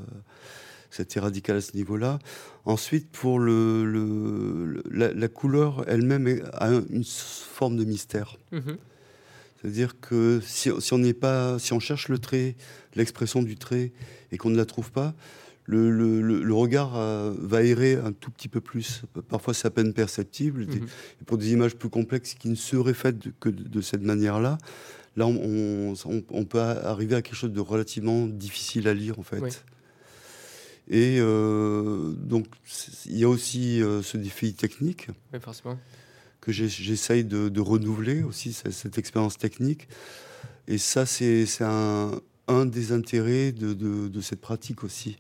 a 0.98 1.02
été 1.02 1.20
radical 1.20 1.58
à 1.58 1.62
ce 1.62 1.76
niveau-là. 1.76 2.20
Ensuite, 2.66 3.10
pour 3.12 3.40
le, 3.40 3.84
le- 3.86 4.66
le- 4.66 4.84
la, 4.90 5.14
la 5.14 5.28
couleur 5.28 5.84
elle-même 5.88 6.42
a 6.54 6.70
une 6.90 7.04
forme 7.04 7.76
de 7.78 7.84
mystère. 7.84 8.38
Mhm. 8.52 8.78
C'est-à-dire 9.62 10.00
que 10.00 10.42
si, 10.46 10.70
si 10.80 10.94
on 10.94 10.98
n'est 11.00 11.14
pas, 11.14 11.58
si 11.60 11.74
on 11.74 11.80
cherche 11.80 12.08
le 12.08 12.20
trait, 12.20 12.56
l'expression 12.96 13.42
du 13.44 13.56
trait, 13.58 13.92
et 14.32 14.38
qu'on 14.38 14.50
ne 14.50 14.58
la 14.58 14.66
trouve 14.66 14.92
pas, 14.92 15.14
le, 15.68 15.90
le- 15.90 16.22
le- 16.22 16.44
le 16.44 16.54
regard 16.54 16.96
euh, 16.96 17.34
va 17.40 17.64
errer 17.64 17.96
un 17.96 18.12
tout 18.12 18.30
petit 18.32 18.48
peu 18.48 18.62
plus. 18.62 19.02
Parfois, 19.30 19.54
c'est 19.54 19.68
à 19.68 19.72
peine 19.72 19.94
perceptible. 19.94 20.66
Mhm. 20.68 20.88
et 21.22 21.26
pour 21.26 21.38
des 21.38 21.52
images 21.54 21.76
plus 21.76 21.90
complexes 21.90 22.36
qui 22.36 22.50
ne 22.50 22.56
seraient 22.56 22.94
faites 22.94 23.18
que 23.40 23.50
de, 23.50 23.64
de 23.64 23.82
cette 23.82 24.04
manière-là, 24.04 24.58
là, 25.16 25.26
on, 25.28 25.94
on- 26.06 26.24
on 26.30 26.46
peut 26.46 26.60
arriver 26.62 27.16
à 27.16 27.22
quelque 27.22 27.36
chose 27.36 27.52
de 27.52 27.60
relativement 27.62 28.28
difficile 28.28 28.88
à 28.88 28.94
lire, 28.94 29.18
en 29.20 29.24
fait. 29.24 29.40
Oui. 29.42 29.50
Et 30.88 31.18
euh, 31.20 32.12
donc, 32.12 32.46
il 33.08 33.18
y 33.18 33.24
a 33.24 33.30
aussi 33.30 33.82
euh, 33.82 34.04
ce 34.04 34.18
défi 34.18 34.54
technique 34.54 35.08
Oui, 35.34 35.40
forcément. 35.42 35.80
que 36.42 36.52
j'essaye 36.52 37.24
de, 37.26 37.50
de 37.50 37.60
renouveler 37.60 38.22
aussi, 38.22 38.54
cette, 38.54 38.72
cette 38.72 38.98
expérience 39.00 39.38
technique. 39.40 39.88
Et 40.68 40.78
ça, 40.78 41.08
c'est 41.08 41.48
un, 41.62 42.12
un 42.48 42.66
des 42.66 42.92
intérêts 42.92 43.52
de, 43.52 43.74
de- 43.74 44.08
de 44.08 44.22
cette 44.22 44.42
pratique 44.42 44.84
aussi. 44.84 45.18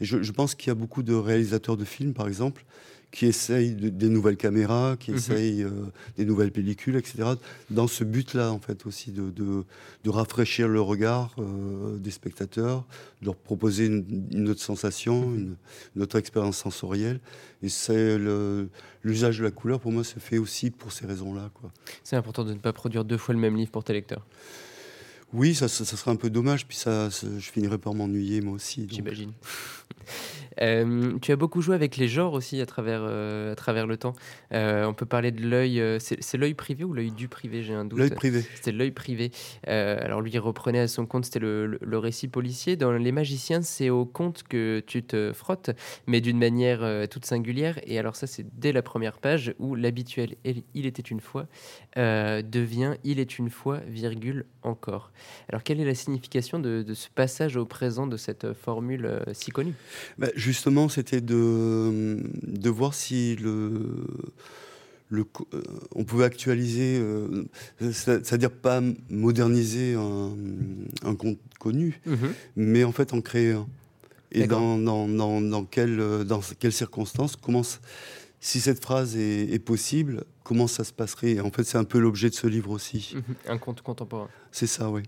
Je, 0.00 0.22
je 0.22 0.32
pense 0.32 0.54
qu'il 0.54 0.68
y 0.68 0.70
a 0.70 0.74
beaucoup 0.74 1.02
de 1.02 1.14
réalisateurs 1.14 1.76
de 1.76 1.84
films, 1.84 2.12
par 2.12 2.28
exemple, 2.28 2.64
qui 3.12 3.24
essayent 3.24 3.74
de- 3.74 3.88
des 3.88 4.08
nouvelles 4.10 4.36
caméras, 4.36 4.96
qui 4.98 5.10
Mhm. 5.12 5.16
essayent 5.16 5.62
euh, 5.62 5.70
des 6.18 6.26
nouvelles 6.26 6.50
pellicules, 6.52 6.96
etc. 6.96 7.30
Dans 7.70 7.86
ce 7.86 8.04
but-là, 8.04 8.52
en 8.52 8.58
fait, 8.58 8.84
aussi, 8.84 9.10
de, 9.10 9.64
rafraîchir 10.06 10.68
le 10.68 10.80
regard 10.80 11.34
euh, 11.38 11.96
des 11.98 12.10
spectateurs, 12.10 12.84
de 13.22 13.26
leur 13.26 13.36
proposer 13.36 13.86
une, 13.86 14.26
une 14.32 14.48
autre 14.50 14.60
sensation, 14.60 15.28
Mhm. 15.30 15.34
une, 15.36 15.56
une 15.96 16.02
autre 16.02 16.18
expérience 16.18 16.58
sensorielle. 16.58 17.20
Et 17.62 17.68
c'est 17.70 18.18
l'usage 19.02 19.38
de 19.38 19.44
la 19.44 19.50
couleur, 19.50 19.80
pour 19.80 19.92
moi, 19.92 20.04
se 20.04 20.18
fait 20.18 20.38
aussi 20.38 20.70
pour 20.70 20.92
ces 20.92 21.06
raisons-là. 21.06 21.50
C'est 22.04 22.16
important 22.16 22.44
de 22.44 22.52
ne 22.52 22.58
pas 22.58 22.72
produire 22.74 23.04
deux 23.04 23.16
fois 23.18 23.34
le 23.34 23.40
même 23.40 23.56
livre 23.56 23.70
pour 23.70 23.82
tes 23.84 23.92
lecteurs, 23.94 24.26
Oui, 25.32 25.54
ça, 25.54 25.68
ça, 25.68 25.84
ça 25.84 25.96
serait 25.96 26.10
un 26.10 26.16
peu 26.16 26.30
dommage, 26.30 26.66
puis 26.66 26.76
ça, 26.76 27.10
ça- 27.10 27.26
je 27.38 27.50
finirais 27.50 27.78
par 27.78 27.94
m'ennuyer, 27.94 28.40
moi 28.40 28.54
aussi. 28.54 28.86
j'imagine. 28.90 29.32
Euh, 30.62 31.18
tu 31.20 31.32
as 31.32 31.36
beaucoup 31.36 31.60
joué 31.60 31.74
avec 31.74 31.98
les 31.98 32.08
genres 32.08 32.32
aussi 32.32 32.60
à 32.62 32.66
travers, 32.66 33.00
euh, 33.02 33.52
à 33.52 33.54
travers 33.56 33.86
le 33.86 33.98
temps. 33.98 34.14
Euh, 34.52 34.86
on 34.86 34.94
peut 34.94 35.04
parler 35.04 35.30
de 35.30 35.46
l'œil. 35.46 35.82
c'est 36.00 36.36
l'œil 36.38 36.54
privé 36.54 36.82
ou 36.82 36.94
l'œil 36.94 37.10
du 37.10 37.28
privé 37.28 37.62
J'ai 37.62 37.74
un 37.74 37.84
doute. 37.84 37.98
L'œil 37.98 38.10
privé. 38.10 38.42
C'était 38.54 38.72
l'œil 38.72 38.90
privé. 38.92 39.32
Alors 39.66 40.22
lui 40.22 40.30
il 40.32 40.38
reprenait 40.38 40.78
à 40.80 40.88
son 40.88 41.04
compte, 41.04 41.26
c'était 41.26 41.40
le, 41.40 41.66
le- 41.66 41.78
le 41.82 41.98
récit 41.98 42.28
policier. 42.28 42.76
Dans 42.76 42.92
Les 42.92 43.12
Magiciens, 43.12 43.60
c'est 43.62 43.90
au 43.90 44.06
conte 44.06 44.44
que 44.44 44.82
tu 44.86 45.02
te 45.02 45.32
frottes, 45.34 45.70
mais 46.06 46.20
d'une 46.22 46.38
manière 46.38 47.06
toute 47.10 47.26
singulière. 47.26 47.78
Et 47.84 47.98
alors 47.98 48.16
ça, 48.16 48.26
c'est 48.26 48.46
dès 48.58 48.72
la 48.72 48.80
première 48.82 49.18
page 49.18 49.54
où 49.58 49.74
l'habituel 49.74 50.36
«il 50.74 50.86
était 50.86 51.02
une 51.02 51.20
fois 51.20 51.48
devient 51.96 52.94
il 53.04 53.18
est 53.20 53.38
une 53.38 53.50
fois, 53.50 53.80
virgule, 53.88 54.46
encore. 54.62 55.12
Alors 55.48 55.62
quelle 55.62 55.80
est 55.80 55.84
la 55.84 55.94
signification 55.94 56.58
de, 56.58 56.82
de 56.82 56.94
ce 56.94 57.08
passage 57.14 57.56
au 57.56 57.64
présent 57.64 58.06
de 58.06 58.16
cette 58.16 58.44
euh, 58.44 58.54
formule 58.54 59.06
euh, 59.06 59.20
si 59.32 59.50
connue? 59.50 59.74
Bah, 60.18 60.28
justement, 60.34 60.88
c'était 60.88 61.20
de, 61.20 62.18
de 62.42 62.70
voir 62.70 62.94
si 62.94 63.36
le, 63.36 64.06
le, 65.08 65.24
euh, 65.54 65.62
on 65.94 66.04
pouvait 66.04 66.24
actualiser, 66.24 66.98
euh, 67.00 67.44
c'est- 67.80 68.24
c'est-à-dire 68.26 68.50
pas 68.50 68.80
moderniser 69.10 69.94
un, 69.94 70.32
un 71.04 71.14
conte 71.14 71.38
connu, 71.60 72.00
mais 72.56 72.84
en 72.84 72.92
fait 72.92 73.12
en 73.14 73.20
créer 73.20 73.52
un. 73.52 73.66
Et 74.32 74.46
dans, 74.48 74.76
dans, 74.76 75.08
dans, 75.08 75.40
dans, 75.40 75.64
quelle, 75.64 76.00
euh, 76.00 76.24
dans 76.24 76.40
quelles 76.58 76.72
circonstances, 76.72 77.36
comment, 77.36 77.62
si 78.46 78.60
cette 78.60 78.80
phrase 78.80 79.16
est, 79.16 79.52
est 79.52 79.58
possible, 79.58 80.22
comment 80.44 80.68
ça 80.68 80.84
se 80.84 80.92
passerait? 80.92 81.40
En 81.40 81.50
fait, 81.50 81.64
c'est 81.64 81.78
un 81.78 81.84
peu 81.84 81.98
l'objet 81.98 82.30
de 82.30 82.34
ce 82.34 82.46
livre 82.46 82.70
aussi. 82.70 83.14
Mhm. 83.16 83.22
Un 83.48 83.58
conte 83.58 83.82
contemporain. 83.82 84.28
C'est 84.52 84.68
ça, 84.68 84.88
oui. 84.88 85.02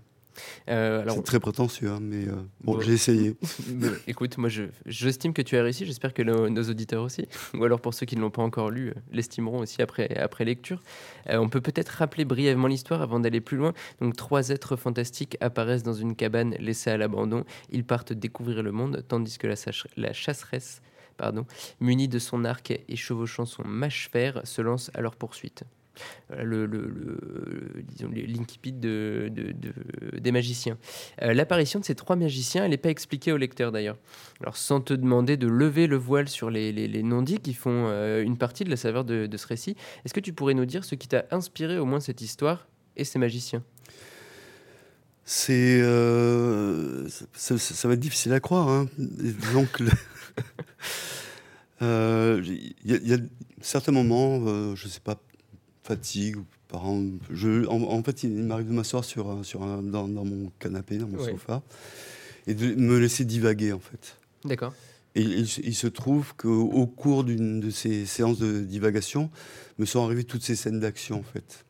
Euh, 0.69 1.01
alors, 1.01 1.15
C'est 1.15 1.23
très 1.23 1.39
prétentieux, 1.39 1.89
hein, 1.89 1.99
mais 2.01 2.27
euh, 2.27 2.31
bon, 2.61 2.73
Bon. 2.75 2.81
j'ai 2.81 2.93
essayé. 2.93 3.35
Mais 3.73 3.87
écoute, 4.07 4.37
moi, 4.37 4.47
je- 4.49 4.63
j'estime 4.85 5.33
que 5.33 5.41
tu 5.41 5.55
as 5.57 5.63
réussi. 5.63 5.85
J'espère 5.85 6.13
que 6.13 6.21
nos, 6.21 6.49
nos 6.49 6.63
auditeurs 6.63 7.03
aussi, 7.03 7.27
ou 7.57 7.63
alors 7.63 7.79
pour 7.81 7.93
ceux 7.93 8.05
qui 8.05 8.15
ne 8.17 8.21
l'ont 8.21 8.29
pas 8.29 8.41
encore 8.41 8.71
lu, 8.71 8.93
l'estimeront 9.11 9.59
aussi 9.59 9.81
après, 9.81 10.17
après 10.17 10.43
lecture. 10.45 10.81
Euh, 11.29 11.37
on 11.37 11.47
peut 11.49 11.59
peut-être 11.61 11.89
rappeler 11.89 12.23
brièvement 12.25 12.67
l'histoire 12.67 13.01
avant 13.01 13.19
d'aller 13.21 13.41
plus 13.41 13.57
loin. 13.57 13.73
Donc, 14.01 14.15
trois 14.17 14.49
êtres 14.49 14.75
fantastiques 14.77 15.35
apparaissent 15.41 15.83
dans 15.83 15.93
une 15.93 16.15
cabane 16.15 16.55
laissée 16.59 16.89
à 16.89 16.97
l'abandon. 16.97 17.43
Ils 17.71 17.83
partent 17.85 18.13
découvrir 18.13 18.63
le 18.63 18.71
monde, 18.71 19.03
tandis 19.07 19.37
que 19.39 19.47
la 19.97 20.13
chasseresse, 20.13 20.81
pardon, 21.19 21.45
munie 21.79 22.07
de 22.07 22.17
son 22.17 22.45
arc 22.45 22.71
et 22.71 22.95
chevauchant 22.95 23.45
son 23.45 23.63
mâche-fer, 23.67 24.41
se 24.45 24.61
lance 24.61 24.89
à 24.93 25.01
leur 25.01 25.15
poursuite. 25.15 25.63
Voilà 26.29 26.43
le, 26.43 26.65
le, 26.65 26.87
le- 26.87 27.83
disons, 27.83 28.09
des 30.19 30.31
magiciens. 30.31 30.77
Euh, 31.21 31.33
L'apparition 31.33 31.79
de 31.79 31.85
ces 31.85 31.95
trois 31.95 32.15
magiciens, 32.15 32.63
elle 32.63 32.71
n'est 32.71 32.77
pas 32.77 32.89
expliquée 32.89 33.33
au 33.33 33.37
lecteur 33.37 33.71
d'ailleurs. 33.73 33.97
Alors 34.41 34.55
sans 34.55 34.79
te 34.79 34.93
demander 34.93 35.35
de 35.37 35.47
lever 35.47 35.87
le 35.87 35.97
voile 35.97 36.29
sur 36.29 36.49
les, 36.49 37.03
non-dits 37.03 37.39
qui 37.39 37.53
font 37.53 37.87
euh, 37.87 38.23
une 38.23 38.37
partie 38.37 38.63
de 38.63 38.69
la 38.69 38.77
saveur 38.77 39.03
de, 39.03 39.29
ce 39.35 39.47
récit, 39.47 39.75
est-ce 40.05 40.13
que 40.13 40.21
tu 40.21 40.33
pourrais 40.33 40.53
nous 40.53 40.65
dire 40.65 40.85
ce 40.85 40.95
qui 40.95 41.07
t'a 41.07 41.25
inspiré 41.31 41.77
au 41.77 41.85
moins 41.85 41.99
cette 41.99 42.21
histoire 42.21 42.67
et 42.95 43.03
ces 43.03 43.19
magiciens? 43.19 43.63
C'est, 45.25 45.79
euh, 45.81 47.07
ça, 47.33 47.87
va 47.87 47.93
être 47.93 47.99
difficile 47.99 48.33
à 48.33 48.39
croire. 48.39 48.67
Hein. 48.67 48.87
Donc, 49.53 49.81
Euh, 51.81 52.41
il 52.45 52.73
y, 52.91 52.93
a- 52.93 52.97
il 52.97 53.07
y 53.07 53.13
a 53.13 53.17
certains 53.61 53.93
moments, 53.93 54.41
euh, 54.47 54.75
je 54.75 54.87
sais 54.89 54.99
pas, 54.99 55.17
fatigue 55.83 56.35
ou 56.35 56.45
par 56.67 56.85
an, 56.85 57.01
je, 57.31 57.65
en, 57.67 57.81
en 57.83 58.03
fait, 58.03 58.23
il 58.23 58.31
m'arrive 58.31 58.67
de 58.67 58.73
m'asseoir 58.73 59.05
sur, 59.05 59.29
un- 59.29 59.43
sur 59.43 59.63
un, 59.63 59.81
dans, 59.81 60.07
dans 60.09 60.25
mon 60.25 60.51
canapé, 60.59 60.97
dans 60.97 61.07
mon 61.07 61.17
Ouais. 61.19 61.31
sofa, 61.31 61.63
et 62.47 62.53
de 62.53 62.75
me 62.75 62.99
laisser 62.99 63.23
divaguer 63.23 63.71
en 63.71 63.79
fait. 63.79 64.17
D'accord. 64.43 64.73
Et 65.15 65.21
il, 65.21 65.47
se- 65.47 65.61
il 65.61 65.73
se 65.73 65.87
trouve 65.87 66.35
qu'au 66.35 66.63
au 66.69 66.85
cours 66.85 67.23
d'une 67.23 67.61
de 67.61 67.69
ces 67.69 68.05
séances 68.05 68.39
de 68.39 68.59
divagation, 68.59 69.31
me 69.77 69.85
sont 69.85 70.03
arrivées 70.03 70.25
toutes 70.25 70.43
ces 70.43 70.57
scènes 70.57 70.81
d'action 70.81 71.19
en 71.19 71.23
fait. 71.23 71.63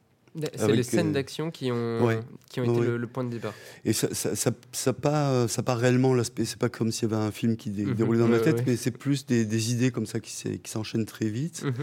C'est 0.56 0.72
les 0.72 0.84
scènes 0.84 1.10
euh, 1.10 1.14
d'action 1.14 1.52
qui 1.52 1.72
ont, 1.72 2.06
ouais. 2.06 2.20
qui 2.50 2.60
ont 2.60 2.64
été 2.64 2.80
Ouais. 2.80 2.86
le, 2.88 2.98
le 2.98 3.08
point 3.08 3.24
de 3.24 3.30
départ. 3.30 3.54
Et 3.86 3.94
ça, 3.94 4.08
ça, 4.14 4.36
ça, 4.36 4.52
ça 4.72 4.94
pas, 4.94 5.48
ça 5.48 5.64
pas 5.64 5.76
réellement 5.76 6.14
l'aspect. 6.14 6.46
C'est 6.46 6.60
pas 6.60 6.70
comme 6.70 6.92
s'il 6.92 7.10
y 7.10 7.14
avait 7.14 7.22
un 7.24 7.32
film 7.32 7.58
qui 7.58 7.70
dé- 7.70 7.86
Mhm. 7.86 7.94
déroulait 7.96 8.20
dans 8.20 8.28
ma 8.28 8.40
tête, 8.40 8.64
mais 8.68 8.76
c'est 8.78 8.92
plus 8.92 9.26
des, 9.26 9.46
des 9.46 9.72
idées 9.72 9.92
comme 9.92 10.06
ça 10.06 10.20
qui 10.20 10.60
s'enchaînent 10.66 11.06
très 11.06 11.30
vite. 11.30 11.64
Mhm. 11.64 11.74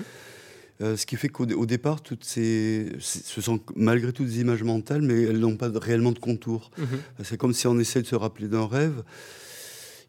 Euh, 0.82 0.96
ce 0.96 1.06
qui 1.06 1.16
fait 1.16 1.28
qu'au 1.30 1.46
au 1.46 1.64
départ, 1.64 2.02
toutes 2.02 2.24
ces, 2.24 2.92
ce 3.00 3.40
sont 3.40 3.61
malgré 3.76 4.12
tout 4.12 4.24
des 4.24 4.40
images 4.40 4.62
mentales, 4.62 5.00
mais 5.00 5.22
elles 5.22 5.38
n'ont 5.40 5.56
pas 5.56 5.70
de- 5.70 5.78
réellement 5.78 6.12
de 6.12 6.18
contour. 6.18 6.70
Mhm. 6.76 6.87
C'est 7.24 7.38
comme 7.38 7.54
si 7.54 7.66
on 7.66 7.78
essaie 7.78 8.02
de 8.02 8.06
se 8.06 8.14
rappeler 8.14 8.46
d'un 8.48 8.66
rêve. 8.66 9.02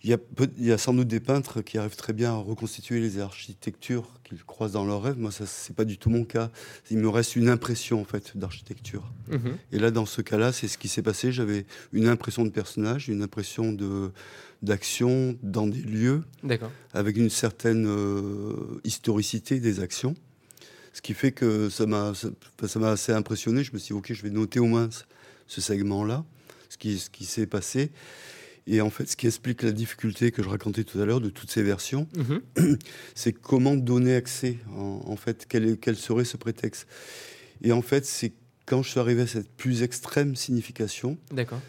Il 0.08 0.12
y, 0.12 0.13
a 0.13 0.17
peu- 0.17 0.48
il 0.58 0.65
y 0.65 0.72
a 0.72 0.78
sans 0.78 0.93
doute 0.93 1.10
des 1.10 1.20
peintres 1.20 1.62
qui 1.62 1.78
arrivent 1.78 1.98
très 1.98 2.13
bien 2.13 2.32
à 2.32 2.38
reconstituer 2.38 3.02
les 3.02 3.20
architectures 3.20 4.08
qu'ils 4.24 4.41
croisent 4.46 4.72
dans 4.72 4.86
leurs 4.86 5.02
rêves. 5.02 5.17
Moi, 5.17 5.32
ça 5.32 5.46
c'est 5.46 5.76
pas 5.76 5.84
du 5.84 5.98
tout 5.98 6.10
mon 6.10 6.24
cas. 6.24 6.50
Il 6.89 6.98
me 7.00 7.10
reste 7.10 7.36
une 7.36 7.50
impression 7.50 8.00
en 8.00 8.06
fait 8.06 8.38
d'architecture. 8.38 9.12
Mhm. 9.28 9.58
Et 9.74 9.80
là, 9.80 9.91
dans 9.91 10.06
ce 10.06 10.22
cas-là, 10.22 10.54
c'est 10.54 10.70
ce 10.70 10.78
qui 10.78 10.88
s'est 10.88 11.02
passé. 11.02 11.34
J'avais 11.34 11.65
une 11.91 12.08
impression 12.08 12.46
de 12.46 12.50
personnage, 12.52 13.10
une 13.10 13.22
impression 13.22 13.74
de 13.74 14.12
d'action 14.62 15.38
dans 15.43 15.67
des 15.67 15.82
lieux 15.82 16.24
avec 16.93 17.17
une 17.17 17.30
certaine 17.30 17.86
euh, 17.86 18.54
historicité 18.86 19.60
des 19.60 19.82
actions. 19.82 20.15
Ce 20.93 21.02
qui 21.02 21.13
fait 21.13 21.34
que 21.34 21.70
ça 21.70 21.86
m'a 21.86 22.13
ça 22.15 22.30
ça 22.65 22.80
m'a 22.80 22.91
assez 22.91 23.12
impressionné. 23.12 23.63
Je 23.65 23.74
me 23.74 23.78
suis 23.78 23.88
dit, 23.93 24.00
OK, 24.00 24.13
je 24.13 24.24
vais 24.24 24.30
noter 24.30 24.60
au 24.62 24.65
moins 24.67 24.89
ce, 24.89 25.04
ce 25.48 25.60
segment-là, 25.60 26.24
ce 26.70 26.78
qui, 26.78 26.98
ce 26.98 27.10
qui 27.10 27.26
s'est 27.26 27.46
passé. 27.46 27.91
Et 28.69 28.82
en 28.82 28.89
fait, 28.89 29.08
ce 29.10 29.15
qui 29.15 29.27
explique 29.27 29.62
la 29.63 29.71
difficulté 29.71 30.32
que 30.32 30.43
je 30.43 30.49
racontais 30.49 30.84
tout 30.84 30.99
à 30.99 31.06
l'heure 31.06 31.21
de 31.21 31.30
toutes 31.30 31.49
ces 31.51 31.63
versions, 31.63 32.08
Mhm. 32.17 32.77
c'est 33.15 33.32
comment 33.34 33.75
donner 33.75 34.15
accès, 34.15 34.58
en, 34.75 35.01
en 35.06 35.15
fait, 35.15 35.45
quel, 35.47 35.65
est- 35.67 35.77
quel 35.80 35.95
serait 35.95 36.25
ce 36.25 36.36
prétexte. 36.38 36.86
Et 37.62 37.71
en 37.71 37.82
fait, 37.82 38.06
c'est 38.06 38.34
quand 38.65 38.84
je 38.84 38.89
suis 38.89 38.99
arrivé 38.99 39.21
à 39.21 39.27
cette 39.27 39.49
plus 39.49 39.84
extrême 39.84 40.36
signification, 40.36 41.17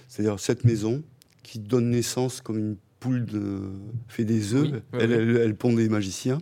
c'est-à-dire 0.09 0.41
cette 0.41 0.65
maison 0.65 1.03
qui 1.45 1.61
donne 1.61 1.91
naissance 1.91 2.41
comme 2.41 2.59
une 2.59 2.77
poule 2.99 3.25
de, 3.27 3.61
fait 4.09 4.25
des 4.25 4.55
œufs, 4.55 4.65
Oui, 4.65 4.73
ouais, 4.73 4.83
elle, 5.01 5.11
ouais. 5.11 5.17
elle- 5.19 5.37
elle 5.37 5.55
pond 5.55 5.73
des 5.73 5.89
magiciens 5.89 6.39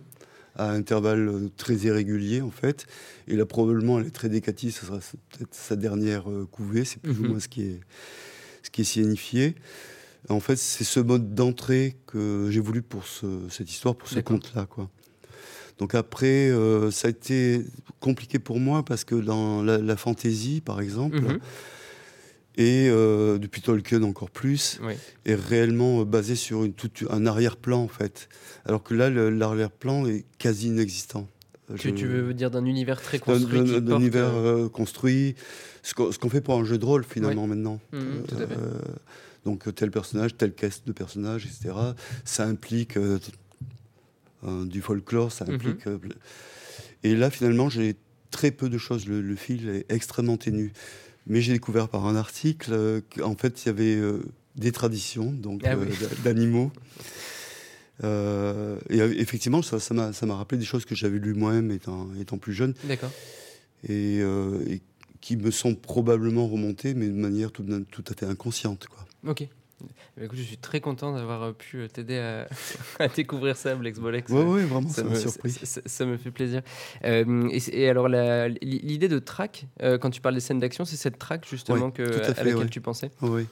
à 0.55 0.71
intervalles 0.71 1.27
euh, 1.29 1.49
très 1.55 1.75
irréguliers 1.75 2.41
en 2.41 2.49
fait. 2.49 2.87
Et 3.27 3.35
là 3.35 3.45
probablement 3.45 3.99
elle 3.99 4.07
est 4.07 4.11
très 4.15 4.27
décative, 4.29 4.73
ce 4.73 4.87
sera 4.87 4.97
peut-être 4.97 5.53
sa 5.53 5.75
dernière 5.75 6.27
euh, 6.31 6.47
couvée, 6.51 6.83
c'est 6.83 6.99
plus 6.99 7.13
Mhm. 7.13 7.25
ou 7.25 7.27
moins 7.29 7.39
ce 7.39 7.47
qui 7.47 7.61
est, 7.61 7.79
ce 8.63 8.71
qui 8.71 8.81
est 8.81 8.85
signifié. 8.85 9.53
En 10.29 10.39
fait, 10.39 10.57
c'est 10.57 10.83
ce 10.83 10.99
mode 10.99 11.33
d'entrée 11.35 11.95
que 12.05 12.49
j'ai 12.51 12.59
voulu 12.59 12.81
pour 12.81 13.07
ce- 13.07 13.47
cette 13.49 13.71
histoire, 13.71 13.95
pour 13.95 14.07
ce 14.09 14.19
conte-là. 14.19 14.65
quoi. 14.65 14.89
Donc 15.79 15.93
après, 15.95 16.49
euh, 16.49 16.89
ça 16.91 17.07
a 17.07 17.11
été 17.11 17.63
compliqué 17.99 18.39
pour 18.39 18.59
moi 18.59 18.83
parce 18.83 19.03
que 19.03 19.15
dans 19.15 19.61
la, 19.63 19.77
la 19.77 19.95
fantaisie, 19.95 20.59
par 20.59 20.81
exemple, 20.81 21.19
Mhm. 21.21 21.39
et 22.57 22.87
euh, 22.89 23.37
depuis 23.37 23.61
Tolkien 23.61 24.01
encore 24.03 24.31
plus, 24.31 24.79
Oui. 24.83 24.93
est 25.25 25.35
réellement 25.35 26.01
euh, 26.01 26.05
basé 26.05 26.35
sur 26.35 26.63
une, 26.63 26.73
un 27.11 27.25
arrière-plan 27.27 27.79
en 27.83 27.87
fait. 27.87 28.27
Alors 28.65 28.81
que 28.83 28.95
là, 28.95 29.09
l'arrière-plan 29.11 30.07
est 30.07 30.25
quasi 30.39 30.67
inexistant. 30.67 31.27
Tu, 31.77 31.89
Je- 31.89 31.93
tu 31.93 32.07
veux 32.07 32.33
dire 32.33 32.49
d'un 32.49 32.65
univers 32.65 33.01
très 33.01 33.19
construit 33.19 33.59
d'un- 33.59 33.81
porte, 33.81 34.01
univers 34.01 34.33
euh, 34.33 34.69
construit, 34.69 35.35
ce 35.83 35.93
qu'on 35.93 36.11
ce 36.11 36.17
qu'on 36.17 36.29
fait 36.29 36.41
pour 36.41 36.55
un 36.57 36.63
jeu 36.65 36.77
de 36.77 36.85
rôle 36.85 37.03
finalement 37.03 37.45
maintenant. 37.45 37.79
Mhm, 37.91 38.23
tout 38.27 38.35
à 38.35 38.47
fait. 38.47 38.55
Euh, 39.47 39.51
donc 39.51 39.73
tel 39.75 39.91
personnage, 39.91 40.35
telle 40.37 40.53
caisse 40.53 40.83
de 40.85 40.91
personnage, 40.91 41.45
etc. 41.45 41.73
Ça 42.25 42.45
implique 42.45 42.97
euh, 42.97 43.19
euh, 44.43 44.65
du 44.65 44.81
folklore, 44.81 45.31
ça 45.31 45.45
Mhm. 45.45 45.53
implique. 45.55 45.87
euh, 45.87 45.97
et 47.03 47.15
là 47.15 47.29
finalement, 47.29 47.69
j'ai 47.69 47.95
très 48.31 48.51
peu 48.51 48.69
de 48.69 48.77
choses. 48.77 49.07
Le, 49.07 49.21
le 49.21 49.35
fil 49.35 49.69
est 49.69 49.85
extrêmement 49.91 50.37
ténu. 50.37 50.73
Mais 51.27 51.41
j'ai 51.41 51.53
découvert 51.53 51.89
par 51.89 52.05
un 52.05 52.15
article 52.15 52.71
euh, 52.73 53.01
qu'en 53.15 53.35
fait 53.35 53.63
il 53.63 53.67
y 53.67 53.69
avait 53.69 53.95
euh, 53.95 54.21
des 54.55 54.71
traditions, 54.71 55.31
donc 55.31 55.61
Ah 55.65 55.75
euh, 55.75 55.85
oui. 55.89 55.95
d'animaux. 56.23 56.71
Euh, 58.03 58.77
et 58.89 59.01
euh, 59.01 59.13
effectivement, 59.17 59.61
ça 59.61 59.79
ça 59.79 59.93
m'a 59.93 60.13
ça 60.13 60.25
m'a 60.25 60.35
rappelé 60.35 60.59
des 60.59 60.65
choses 60.65 60.85
que 60.85 60.93
j'avais 60.95 61.17
lues 61.19 61.33
moi-même 61.33 61.71
étant, 61.71 62.07
étant 62.19 62.37
plus 62.37 62.53
jeune 62.53 62.75
D'accord. 62.83 63.11
et, 63.87 64.19
euh, 64.21 64.59
et 64.67 64.81
qui 65.19 65.35
me 65.35 65.49
sont 65.49 65.73
probablement 65.73 66.47
remontées, 66.47 66.93
mais 66.93 67.07
de 67.07 67.13
manière 67.13 67.51
tout, 67.51 67.65
tout 67.91 68.03
à 68.07 68.13
fait 68.13 68.27
inconsciente. 68.27 68.85
Quoi. 68.87 69.06
Ok. 69.27 69.47
Ben, 70.15 70.25
écoute, 70.25 70.39
je 70.39 70.43
suis 70.43 70.57
très 70.57 70.81
content 70.81 71.13
d'avoir 71.13 71.43
euh, 71.43 71.51
pu 71.51 71.77
euh, 71.81 71.87
t'aider 71.87 72.17
à, 72.17 72.47
à 72.99 73.07
découvrir 73.09 73.55
ça, 73.55 73.75
Blex 73.75 73.99
Bolex. 73.99 74.31
Ouais, 74.31 74.43
ouais, 74.43 74.63
vraiment, 74.63 74.89
ça 74.89 74.95
Ça 74.95 75.03
m'a 75.03 75.11
me, 75.11 75.15
surpris. 75.19 75.51
ça- 75.51 75.65
ça- 75.67 75.81
ça 75.85 76.05
me 76.05 76.17
fait 76.17 76.31
plaisir. 76.31 76.63
Euh, 77.03 77.47
et, 77.51 77.87
alors, 77.87 78.07
l'idée 78.07 79.07
de 79.07 79.19
track, 79.19 79.67
euh, 79.83 79.99
quand 79.99 80.09
tu 80.09 80.19
parles 80.19 80.33
des 80.35 80.41
scènes 80.41 80.59
d'action, 80.59 80.83
c'est 80.83 80.95
cette 80.97 81.19
track 81.19 81.45
justement 81.47 81.85
Ouais, 81.87 81.91
que, 81.91 82.01
à 82.23 82.43
laquelle 82.43 82.55
ouais. 82.55 82.67
tu 82.69 82.81
pensais? 82.81 83.11
Oui. 83.21 83.45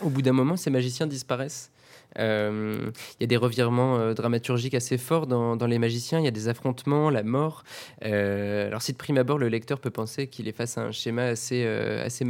Au 0.00 0.08
bout 0.10 0.22
d'un 0.22 0.32
moment, 0.32 0.56
ces 0.56 0.70
magiciens 0.70 1.06
disparaissent. 1.08 1.70
Euh, 2.18 2.90
Il 3.18 3.22
y 3.22 3.24
a 3.24 3.26
des 3.26 3.36
revirements 3.36 3.98
euh, 3.98 4.14
dramaturgiques 4.14 4.74
assez 4.74 4.98
forts 4.98 5.26
dans, 5.26 5.56
les 5.66 5.78
magiciens. 5.78 6.18
Il 6.18 6.24
y 6.24 6.28
a 6.28 6.32
des 6.32 6.48
affrontements, 6.48 7.10
la 7.10 7.22
mort. 7.22 7.64
Euh, 8.04 8.68
alors, 8.68 8.82
si 8.82 8.92
de 8.92 8.96
prime 8.96 9.18
abord, 9.18 9.38
le 9.38 9.48
lecteur 9.48 9.80
peut 9.80 9.90
penser 9.90 10.28
qu'il 10.28 10.48
est 10.48 10.52
face 10.52 10.78
à 10.78 10.82
un 10.82 10.92
schéma 10.92 11.24
assez, 11.24 11.64
assez 11.66 12.24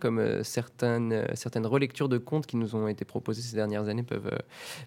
comme 0.00 0.42
certaines, 0.42 1.26
certaines 1.34 1.66
relectures 1.66 2.08
de 2.08 2.18
contes 2.18 2.46
qui 2.46 2.56
nous 2.56 2.74
ont 2.74 2.88
été 2.88 3.04
proposées 3.04 3.42
ces 3.42 3.56
dernières 3.56 3.88
années 3.88 4.02
peuvent, 4.02 4.30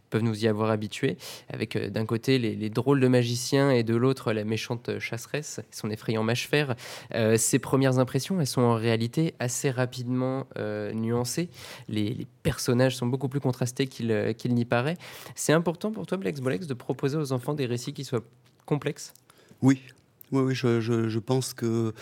peuvent 0.09 0.23
nous 0.23 0.43
y 0.43 0.47
avoir 0.47 0.69
habitués, 0.69 1.17
avec 1.49 1.77
d'un 1.77 2.05
côté 2.05 2.37
les, 2.37 2.55
les 2.55 2.69
drôles 2.69 2.99
de 2.99 3.07
magiciens 3.07 3.71
et 3.71 3.83
de 3.83 3.95
l'autre 3.95 4.33
la 4.33 4.43
méchante 4.43 4.99
chasseresse, 4.99 5.61
son 5.71 5.89
effrayant 5.89 6.23
mâche-fer. 6.23 6.75
Euh, 7.15 7.37
ces 7.37 7.59
premières 7.59 7.99
impressions, 7.99 8.39
elles 8.39 8.47
sont 8.47 8.61
en 8.61 8.75
réalité 8.75 9.33
assez 9.39 9.71
rapidement 9.71 10.47
nuancées. 10.93 11.49
Les, 11.87 12.13
les 12.13 12.27
personnages 12.43 12.95
sont 12.95 13.07
beaucoup 13.07 13.27
plus 13.27 13.39
contrastés 13.39 13.87
qu'il 13.87 14.11
euh, 14.11 14.33
qu'il 14.37 14.53
n'y 14.53 14.65
paraît. 14.65 14.97
C'est 15.35 15.53
important 15.53 15.91
pour 15.91 16.05
toi, 16.05 16.17
Blex 16.17 16.39
Bolex, 16.39 16.67
de 16.67 16.73
proposer 16.73 17.17
aux 17.17 17.31
enfants 17.33 17.53
des 17.53 17.65
récits 17.65 17.93
qui 17.93 18.05
soient 18.05 18.23
complexes? 18.65 19.13
Oui, 19.61 19.81
oui, 20.31 20.41
oui 20.43 20.55
je, 20.55 20.79
je- 20.81 21.09
je 21.09 21.19
pense 21.19 21.53
que. 21.53 21.93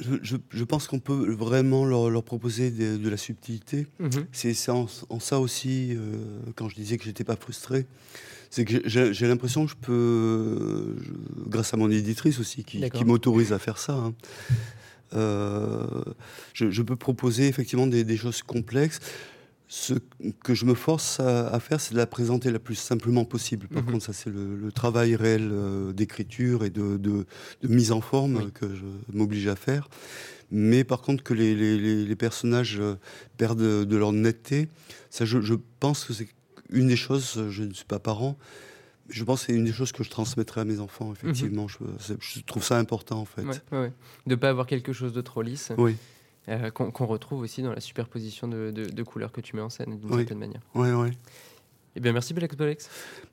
Je, 0.00 0.14
je- 0.22 0.36
je 0.50 0.64
pense 0.64 0.86
qu'on 0.88 0.98
peut 0.98 1.32
vraiment 1.32 1.84
leur, 1.84 2.10
leur 2.10 2.22
proposer 2.22 2.70
de, 2.70 2.96
de 2.96 3.08
la 3.08 3.16
subtilité. 3.16 3.86
Mhm. 3.98 4.26
C'est 4.32 4.68
en, 4.70 4.86
en 5.10 5.20
ça 5.20 5.40
aussi, 5.40 5.94
euh, 5.94 6.16
quand 6.56 6.68
je 6.68 6.74
disais 6.74 6.96
que 6.98 7.04
j'étais 7.04 7.24
pas 7.24 7.36
frustré, 7.36 7.86
c'est 8.50 8.64
que 8.64 8.82
j'ai 8.88 9.26
l'impression 9.28 9.64
que 9.66 9.70
je 9.70 9.76
peux, 9.76 10.96
je- 11.02 11.48
grâce 11.48 11.72
à 11.72 11.76
mon 11.76 11.90
éditrice 11.90 12.40
aussi, 12.40 12.64
qui, 12.64 12.84
m'autorise 13.04 13.52
à 13.52 13.58
faire 13.58 13.78
ça, 13.78 13.94
hein, 13.94 14.14
euh, 15.14 15.86
je, 16.54 16.70
je 16.70 16.82
peux 16.82 16.96
proposer 16.96 17.46
effectivement 17.48 17.86
des, 17.86 18.04
des 18.04 18.16
choses 18.16 18.42
complexes. 18.42 19.00
Ce 19.72 19.94
que 20.42 20.52
je 20.52 20.64
me 20.64 20.74
force 20.74 21.20
à, 21.20 21.46
à 21.48 21.60
faire, 21.60 21.80
c'est 21.80 21.92
de 21.92 21.98
la 21.98 22.06
présenter 22.08 22.50
la 22.50 22.58
plus 22.58 22.74
simplement 22.74 23.24
possible. 23.24 23.68
Par 23.68 23.84
Mhm. 23.84 23.92
contre, 23.92 24.04
ça, 24.04 24.12
c'est 24.12 24.28
le, 24.30 24.56
le 24.56 24.72
travail 24.72 25.14
réel 25.14 25.48
euh, 25.52 25.92
d'écriture 25.92 26.64
et 26.64 26.70
de, 26.70 26.96
de- 26.96 27.24
de 27.62 27.68
mise 27.68 27.92
en 27.92 28.00
forme 28.00 28.36
Oui. 28.38 28.50
que 28.52 28.66
je 28.74 28.82
m'oblige 29.16 29.46
à 29.46 29.54
faire. 29.54 29.88
Mais 30.50 30.82
par 30.82 31.02
contre, 31.02 31.22
que 31.22 31.34
les, 31.34 31.54
les- 31.54 31.78
les- 31.78 32.04
les 32.04 32.16
personnages 32.16 32.80
euh, 32.80 32.96
perdent 33.36 33.60
de, 33.86 33.96
leur 33.96 34.10
netteté, 34.12 34.68
ça, 35.08 35.24
je, 35.24 35.40
je 35.40 35.54
pense 35.78 36.04
que 36.04 36.14
c'est 36.14 36.28
une 36.70 36.88
des 36.88 36.96
choses, 36.96 37.40
je 37.48 37.62
ne 37.62 37.72
suis 37.72 37.84
pas 37.84 38.00
parent, 38.00 38.36
je 39.08 39.22
pense 39.22 39.42
que 39.42 39.46
c'est 39.46 39.52
une 39.56 39.64
des 39.64 39.72
choses 39.72 39.92
que 39.92 40.02
je 40.02 40.10
transmettrai 40.10 40.62
à 40.62 40.64
mes 40.64 40.80
enfants, 40.80 41.12
effectivement. 41.12 41.68
je, 41.68 41.78
c'est- 42.00 42.16
je 42.20 42.40
trouve 42.40 42.64
ça 42.64 42.76
important, 42.76 43.20
en 43.20 43.24
fait. 43.24 43.42
Ouais, 43.42 43.54
ouais, 43.70 43.78
ouais. 43.82 43.92
De 44.26 44.34
pas 44.34 44.48
avoir 44.48 44.66
quelque 44.66 44.92
chose 44.92 45.12
de 45.12 45.20
trop 45.20 45.42
lisse, 45.42 45.70
Oui, 45.78 45.94
euh, 46.48 46.70
qu'on 46.70 47.06
retrouve 47.06 47.40
aussi 47.40 47.62
dans 47.62 47.72
la 47.72 47.80
superposition 47.80 48.48
de, 48.48 48.70
de- 48.70 48.86
de 48.86 49.02
couleurs 49.02 49.32
que 49.32 49.40
tu 49.40 49.56
mets 49.56 49.62
en 49.62 49.70
scène 49.70 49.98
d'une 49.98 50.10
Oui. 50.10 50.18
certaine 50.18 50.38
manière. 50.38 50.60
ouais, 50.74 50.92
ouais. 50.92 51.10
Eh 51.96 52.00
bien, 52.00 52.12
merci 52.12 52.32
Blex 52.34 52.54
Bolex. 52.56 52.88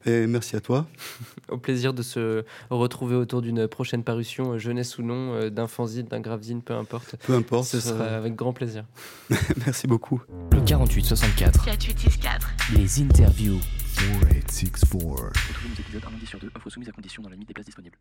Et 0.07 0.25
merci 0.25 0.55
à 0.55 0.59
toi. 0.61 0.87
Au 1.49 1.57
plaisir 1.59 1.93
de 1.93 2.01
se 2.01 2.43
retrouver 2.71 3.15
autour 3.15 3.43
d'une 3.43 3.67
prochaine 3.67 4.03
parution, 4.03 4.53
euh, 4.53 4.57
jeunesse 4.57 4.97
ou 4.97 5.03
non, 5.03 5.33
euh, 5.35 5.49
d'un 5.51 5.67
fanzine, 5.67 6.07
d'un 6.07 6.19
gravezine, 6.21 6.63
peu 6.63 6.73
importe. 6.73 7.17
Peu 7.17 7.35
importe. 7.35 7.65
Ce 7.67 7.79
sera 7.79 8.03
euh, 8.03 8.17
avec 8.17 8.35
grand 8.35 8.53
plaisir. 8.53 8.83
merci 9.65 9.85
beaucoup. 9.85 10.23
Le 10.51 10.61
48 10.61 11.05
64. 11.05 11.65
4864. 11.65 12.47
Les 12.75 12.99
interviews. 12.99 13.59
4864. 13.95 15.47
Retrouvez 15.49 15.69
nos 15.69 15.75
épisodes 15.79 16.03
un 16.07 16.11
lundi 16.11 16.25
sur 16.25 16.39
deux, 16.39 16.49
offre 16.55 16.69
soumise 16.71 16.89
à 16.89 16.91
condition 16.93 17.21
dans 17.21 17.29
la 17.29 17.35
limite 17.35 17.47
des 17.49 17.53
places 17.53 17.67
disponibles. 17.67 17.97